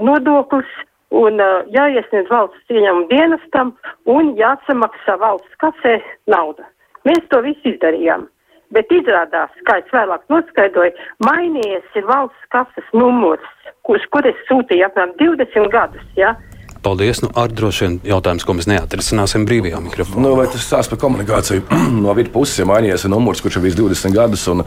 nodoklis 0.02 0.70
un 1.14 1.42
uh, 1.42 1.64
jāiesniedz 1.74 2.30
valsts 2.32 2.74
ieņēmuma 2.74 3.10
dienestam 3.12 3.74
un 4.10 4.34
jāsamaksā 4.40 5.18
valsts 5.22 5.60
kasē 5.62 6.00
nauda. 6.30 6.66
Mēs 7.08 7.26
to 7.30 7.42
visu 7.46 7.74
izdarījām. 7.74 8.28
Bet 8.74 8.90
izrādās, 8.90 9.52
kā 9.68 9.78
es 9.84 9.92
vēlāk 9.94 10.24
noskaidroju, 10.34 10.96
mainījies 11.28 12.00
ir 12.00 12.08
valsts 12.10 12.48
kases 12.50 12.88
numurs, 12.98 13.46
kurš, 13.86 14.08
kur 14.10 14.26
es 14.26 14.40
sūtīju 14.48 14.88
apmēram 14.88 15.14
20 15.20 15.70
gadus. 15.74 16.08
Ja? 16.18 16.34
Paldies. 16.84 17.22
Nu, 17.24 17.30
ar 17.38 17.54
droši 17.54 17.86
vien 17.86 18.00
jautājums, 18.08 18.48
ko 18.48 18.58
mēs 18.58 18.68
neatrisināsim 18.72 19.46
brīvajā 19.48 19.80
mikrofonā. 19.84 20.26
Nu, 20.26 20.34
vai 20.40 20.50
tas 20.52 20.66
stāsta 20.66 20.96
par 20.96 21.04
komunikāciju? 21.06 21.68
no 22.04 22.18
vidas 22.18 22.34
puses 22.34 22.60
ir 22.64 22.70
mainījies 22.72 23.06
numurs, 23.14 23.44
kurš 23.44 23.60
ir 23.60 23.68
bijis 23.68 23.80
20 23.80 24.18
gadus. 24.18 24.48
Un... 24.52 24.66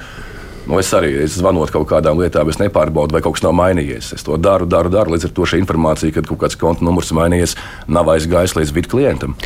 Nu, 0.66 0.80
es 0.82 0.88
arī 0.96 1.12
es 1.22 1.36
zvanot 1.38 1.70
kaut 1.70 1.86
kādām 1.90 2.18
lietām, 2.18 2.48
es 2.50 2.58
nepārbaudu, 2.58 3.14
vai 3.14 3.22
kaut 3.22 3.36
kas 3.36 3.44
nav 3.44 3.54
mainījies. 3.54 4.10
Es 4.16 4.26
to 4.26 4.34
daru, 4.40 4.66
daru, 4.66 4.90
daru. 4.90 5.14
Līdz 5.14 5.28
ar 5.28 5.34
to 5.36 5.46
šī 5.46 5.60
informācija, 5.62 6.14
kad 6.16 6.26
kaut 6.26 6.40
kāds 6.42 6.58
konta 6.58 6.82
numurs 6.86 7.12
mainījies, 7.14 7.54
nav 7.86 8.10
aizgājis 8.10 8.56
līdz 8.58 8.72
vidu 8.74 8.90
klientam. 8.96 9.36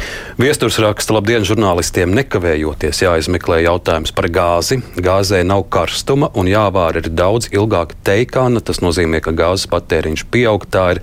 Viesturs 0.40 0.80
raksta, 0.80 1.12
labdien, 1.18 1.44
žurnālistiem 1.44 2.14
nekavējoties 2.16 3.02
jāizmeklē 3.04 3.60
jautājums 3.66 4.14
par 4.16 4.30
gāzi. 4.32 4.80
Gāzē 4.96 5.42
nav 5.44 5.66
karstuma 5.68 6.32
un 6.40 6.48
jāvāra 6.48 7.04
ir 7.04 7.12
daudz 7.12 7.50
ilgāka 7.52 7.98
teikāna. 8.08 8.64
Tas 8.64 8.80
nozīmē, 8.80 9.20
ka 9.20 9.36
gāzes 9.36 9.68
patēriņš 9.68 10.24
pieaug. 10.32 10.64
Tā 10.72 10.86
ir 10.96 11.02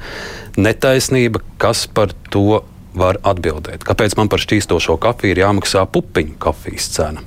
netaisnība, 0.58 1.46
kas 1.62 1.86
par 1.86 2.18
to 2.34 2.64
var 2.98 3.20
atbildēt. 3.22 3.86
Kāpēc 3.86 4.18
man 4.18 4.34
par 4.34 4.42
šķīstošo 4.42 4.98
kafiju 5.02 5.36
ir 5.36 5.44
jāmaksā 5.46 5.86
pupiņu 5.94 6.40
kafijas 6.42 6.90
cena? 6.96 7.22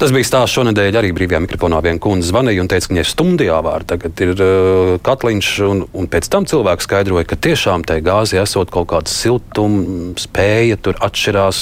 Tas 0.00 0.14
bija 0.16 0.24
stāsts 0.24 0.56
šonadēļ 0.56 0.96
arī 0.96 1.10
brīvajā 1.12 1.42
mikrofonā. 1.44 1.82
Viena 1.84 2.00
kundze 2.00 2.30
zvanīja 2.30 2.62
un 2.62 2.70
teica, 2.72 2.88
ka 2.88 2.94
viņai 2.94 3.02
stundījā 3.04 3.58
vārā 3.66 3.84
tagad 3.90 4.22
ir 4.24 4.32
uh, 4.40 4.92
katliņš, 5.04 5.50
un, 5.66 5.82
un 5.92 6.08
pēc 6.08 6.30
tam 6.32 6.46
cilvēks 6.48 6.88
skaidroja, 6.88 7.26
ka 7.28 7.36
tiešām 7.36 7.84
tai 7.84 7.98
gāzi 8.06 8.40
esot 8.40 8.72
kaut 8.72 8.88
kāda 8.94 9.12
siltuma 9.12 10.14
spēja, 10.16 10.80
tur 10.80 10.96
atšķirās. 11.04 11.60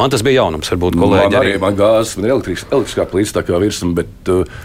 Man 0.00 0.16
tas 0.16 0.24
bija 0.24 0.40
jaunums, 0.40 0.72
varbūt 0.72 0.96
kolēģi. 0.96 1.28
Man 1.28 1.38
arī, 1.42 1.52
arī. 1.58 1.62
man 1.66 1.76
gāzes, 1.76 2.16
man 2.16 2.32
elektriskā 2.32 3.04
plīts 3.12 3.36
tā 3.36 3.44
kā 3.44 3.60
virsma, 3.60 3.92
bet 4.00 4.32
uh, 4.32 4.58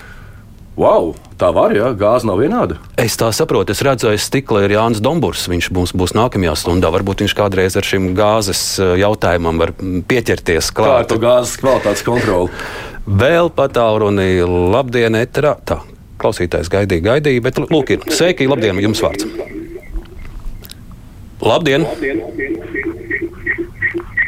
Wow, 0.73 1.11
tā 1.37 1.51
var, 1.53 1.69
ja 1.77 1.91
gāze 1.93 2.25
nav 2.25 2.39
vienāda. 2.41 2.79
Es 2.97 3.13
tā 3.19 3.27
saprotu, 3.35 3.75
es 3.75 3.81
redzu, 3.85 4.07
aiz 4.09 4.23
stikla 4.25 4.63
ir 4.65 4.73
Jānis 4.73 5.03
Dombūrs. 5.05 5.43
Viņš 5.51 5.67
mums 5.75 5.93
būs 5.93 6.15
nākamajā 6.17 6.55
stundā. 6.57 6.89
Varbūt 6.95 7.21
viņš 7.21 7.35
kādreiz 7.37 7.77
ar 7.77 7.85
šim 7.85 8.15
gāzes 8.17 8.63
eh, 8.81 8.95
jautājumam 9.03 9.61
var 9.61 9.75
pieķerties 9.77 10.71
klāt. 10.73 10.89
Kā 10.89 10.97
ar 11.03 11.11
to 11.11 11.19
gāzes 11.21 11.59
kvalitātes 11.61 12.01
kontroli? 12.07 12.49
Vēl 13.03 13.49
patālruni, 13.51 14.39
labdien, 14.47 15.17
eterā. 15.19 15.57
Tā, 15.67 15.81
klausītājs 16.21 16.71
gaidīja, 16.71 17.03
gaidīja, 17.09 17.43
bet 17.43 17.59
lūk, 17.59 17.91
ir 17.91 18.05
sveiki, 18.07 18.47
labdien, 18.47 18.79
jums 18.79 19.03
vārds. 19.03 19.27
Labdien! 21.43 21.83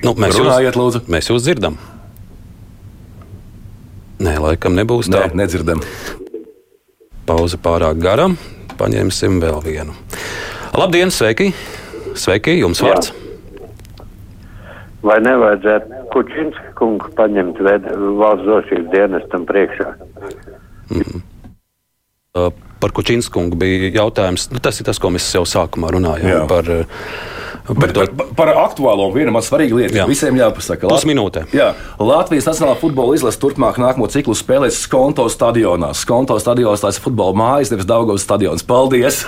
Nu, 0.04 0.12
mēs, 0.20 0.36
Runājiet, 0.36 0.76
jūs, 0.76 1.00
mēs 1.08 1.32
jūs 1.32 1.48
dzirdam. 1.48 1.80
Nē, 4.20 4.36
laikam 4.44 4.76
nebūs 4.76 5.08
tā. 5.12 5.24
Nē, 5.24 5.40
nedzirdam. 5.44 5.82
Pauze 7.26 7.58
pārāk 7.58 8.00
gara. 8.04 8.28
Paņemsim 8.76 9.40
vēl 9.40 9.62
vienu. 9.64 9.96
Labdien, 10.76 11.12
sveiki! 11.16 11.54
Sveiki, 12.20 12.60
jums 12.60 12.84
vārds! 12.84 13.14
Jā. 13.14 13.25
Vai 15.06 15.20
nevajadzētu 15.22 16.02
Kučins 16.14 16.58
kungu 16.80 17.12
paņemt 17.18 17.62
valsts 17.62 18.46
drošības 18.48 18.92
dienestam 18.94 19.46
priekšā? 19.46 19.88
Mm 20.90 21.02
-hmm. 21.02 21.22
uh, 22.40 22.52
par 22.80 22.92
Kučins 22.92 23.30
kungu 23.30 23.56
bija 23.56 23.92
jautājums. 24.02 24.50
Nu, 24.52 24.60
tas 24.60 24.80
ir 24.80 24.86
tas, 24.86 25.00
ko 25.00 25.10
mēs 25.10 25.30
jau 25.36 25.46
sākumā 25.46 25.94
runājām. 25.94 26.30
Jā. 26.30 26.48
Par, 26.48 26.70
uh, 26.70 26.86
Bet, 27.66 27.94
par, 27.94 28.10
par, 28.14 28.28
par 28.38 28.50
aktuālo 28.62 29.08
vienu 29.14 29.32
man 29.34 29.42
svarīgu 29.42 29.80
lietu. 29.80 29.98
Jā. 29.98 30.06
Visiem 30.06 30.38
jāpasaka. 30.38 30.86
Pusminūtē. 30.86 31.48
Jā, 31.56 31.72
Latvijas 31.98 32.46
Nacionālā 32.46 32.78
futbola 32.78 33.16
izlase 33.18 33.42
turpmāk 33.42 33.80
nākamo 33.82 34.06
ciklu 34.14 34.36
spēlēs 34.38 34.84
Skonto 34.86 35.26
stadionā. 35.34 35.90
Skonto 35.98 36.38
stadionā 36.38 36.78
tas 36.78 37.00
ir 37.00 37.06
futbola 37.08 37.34
mājas, 37.34 37.74
nevis 37.74 37.90
Daugavas 37.90 38.22
stadions. 38.22 38.62
Paldies! 38.64 39.26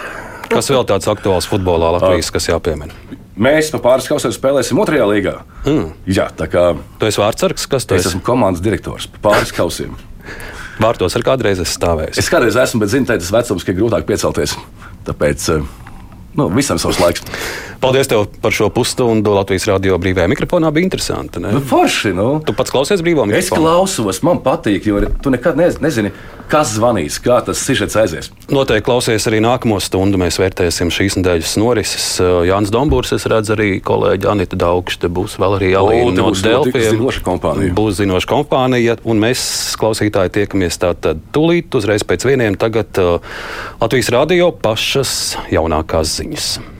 Kas 0.53 0.69
vēl 0.69 0.85
tāds 0.85 1.09
aktuāls 1.09 1.49
futbolā 1.49 1.97
Latvijas, 1.97 2.29
kas 2.31 2.51
jāpiemina? 2.51 2.93
Mēs 3.37 3.69
pa 3.69 3.79
pāris 3.83 4.07
kausiem 4.09 4.33
spēlēsim 4.33 4.79
otrajā 4.81 5.05
līgā. 5.11 5.33
Mm. 5.67 5.91
Jā, 6.09 6.27
tā 6.33 6.47
kā. 6.49 6.71
Tu 6.97 7.09
esi 7.09 7.21
vārdsargs, 7.21 7.67
kas 7.69 7.85
tas 7.85 7.99
ir? 7.99 8.05
Es 8.05 8.11
esmu 8.11 8.23
komandas 8.25 8.63
direktors 8.65 9.05
pa 9.13 9.21
pāris 9.29 9.53
kausiem. 9.53 9.93
Vārtos 10.83 11.13
ar 11.17 11.25
kādreiz 11.25 11.61
esmu 11.61 11.73
stāvējis. 11.73 12.21
Es 12.21 12.31
kādreiz 12.33 12.57
esmu, 12.57 12.81
bet 12.81 12.93
zinu, 12.93 13.09
tas 13.09 13.33
vecums, 13.33 13.65
ka 13.65 13.73
ir 13.73 13.77
grūtāk 13.79 14.07
piecelties. 14.09 14.55
Tāpēc 15.07 15.47
nu, 16.37 16.47
visam 16.53 16.79
savs 16.81 17.01
laiks. 17.01 17.25
Paldies 17.81 18.09
tev 18.09 18.25
par 18.41 18.53
šo 18.53 18.69
pusstundu 18.73 19.35
Latvijas 19.37 19.67
radio 19.69 19.97
brīvajā 20.01 20.29
mikrofonā. 20.31 20.71
Bija 20.73 20.87
interesanti. 20.87 21.41
Ne? 21.43 21.51
Nu, 21.53 21.61
forši, 21.61 22.13
nu. 22.17 22.29
Tu 22.45 22.55
pats 22.57 22.73
klausies 22.73 23.03
brīvā 23.05 23.27
mikrofonā? 23.29 23.43
Es 23.43 23.53
klausos, 23.53 24.23
man 24.25 24.41
patīk, 24.45 24.87
jo 24.89 25.03
tu 25.21 25.33
nekad 25.33 25.59
nezini, 25.59 26.11
kas 26.49 26.71
zvanīs, 26.77 27.19
kā 27.21 27.37
tas 27.45 27.61
sižets 27.61 27.97
aizies. 27.99 28.31
Noteikti 28.49 28.85
klausies 28.87 29.27
arī 29.29 29.41
nākamo 29.43 29.77
stundu. 29.83 30.17
Mēs 30.21 30.39
vērtēsim 30.41 30.89
šīs 30.93 31.19
nedēļas 31.19 31.53
norises. 31.61 32.07
Jānis 32.47 32.73
Dombūrs, 32.73 33.13
es 33.17 33.27
redzu 33.29 33.53
arī 33.57 33.69
kolēģi 33.85 34.29
Anita 34.31 34.59
Daugšte, 34.59 35.11
būs 35.13 35.37
vēl 35.41 35.57
arī 35.59 35.71
Alīna 35.77 36.15
no 36.17 36.31
Delfiem. 36.33 36.87
Zinoša 36.97 37.23
kompānija. 37.25 37.75
Būs 37.77 37.99
zinoša 37.99 38.31
kompānija, 38.31 38.97
un 39.05 39.21
mēs 39.21 39.43
klausītāji 39.77 40.33
tiekamies 40.39 40.81
tātad 40.81 41.21
tūlīt 41.35 41.77
uzreiz 41.77 42.05
pēc 42.07 42.25
vieniem 42.29 42.57
tagad 42.57 43.01
uh, 43.03 43.37
Latvijas 43.83 44.09
radio 44.15 44.49
pašas 44.49 45.11
jaunākās 45.53 46.17
ziņas. 46.21 46.26
things. 46.35 46.76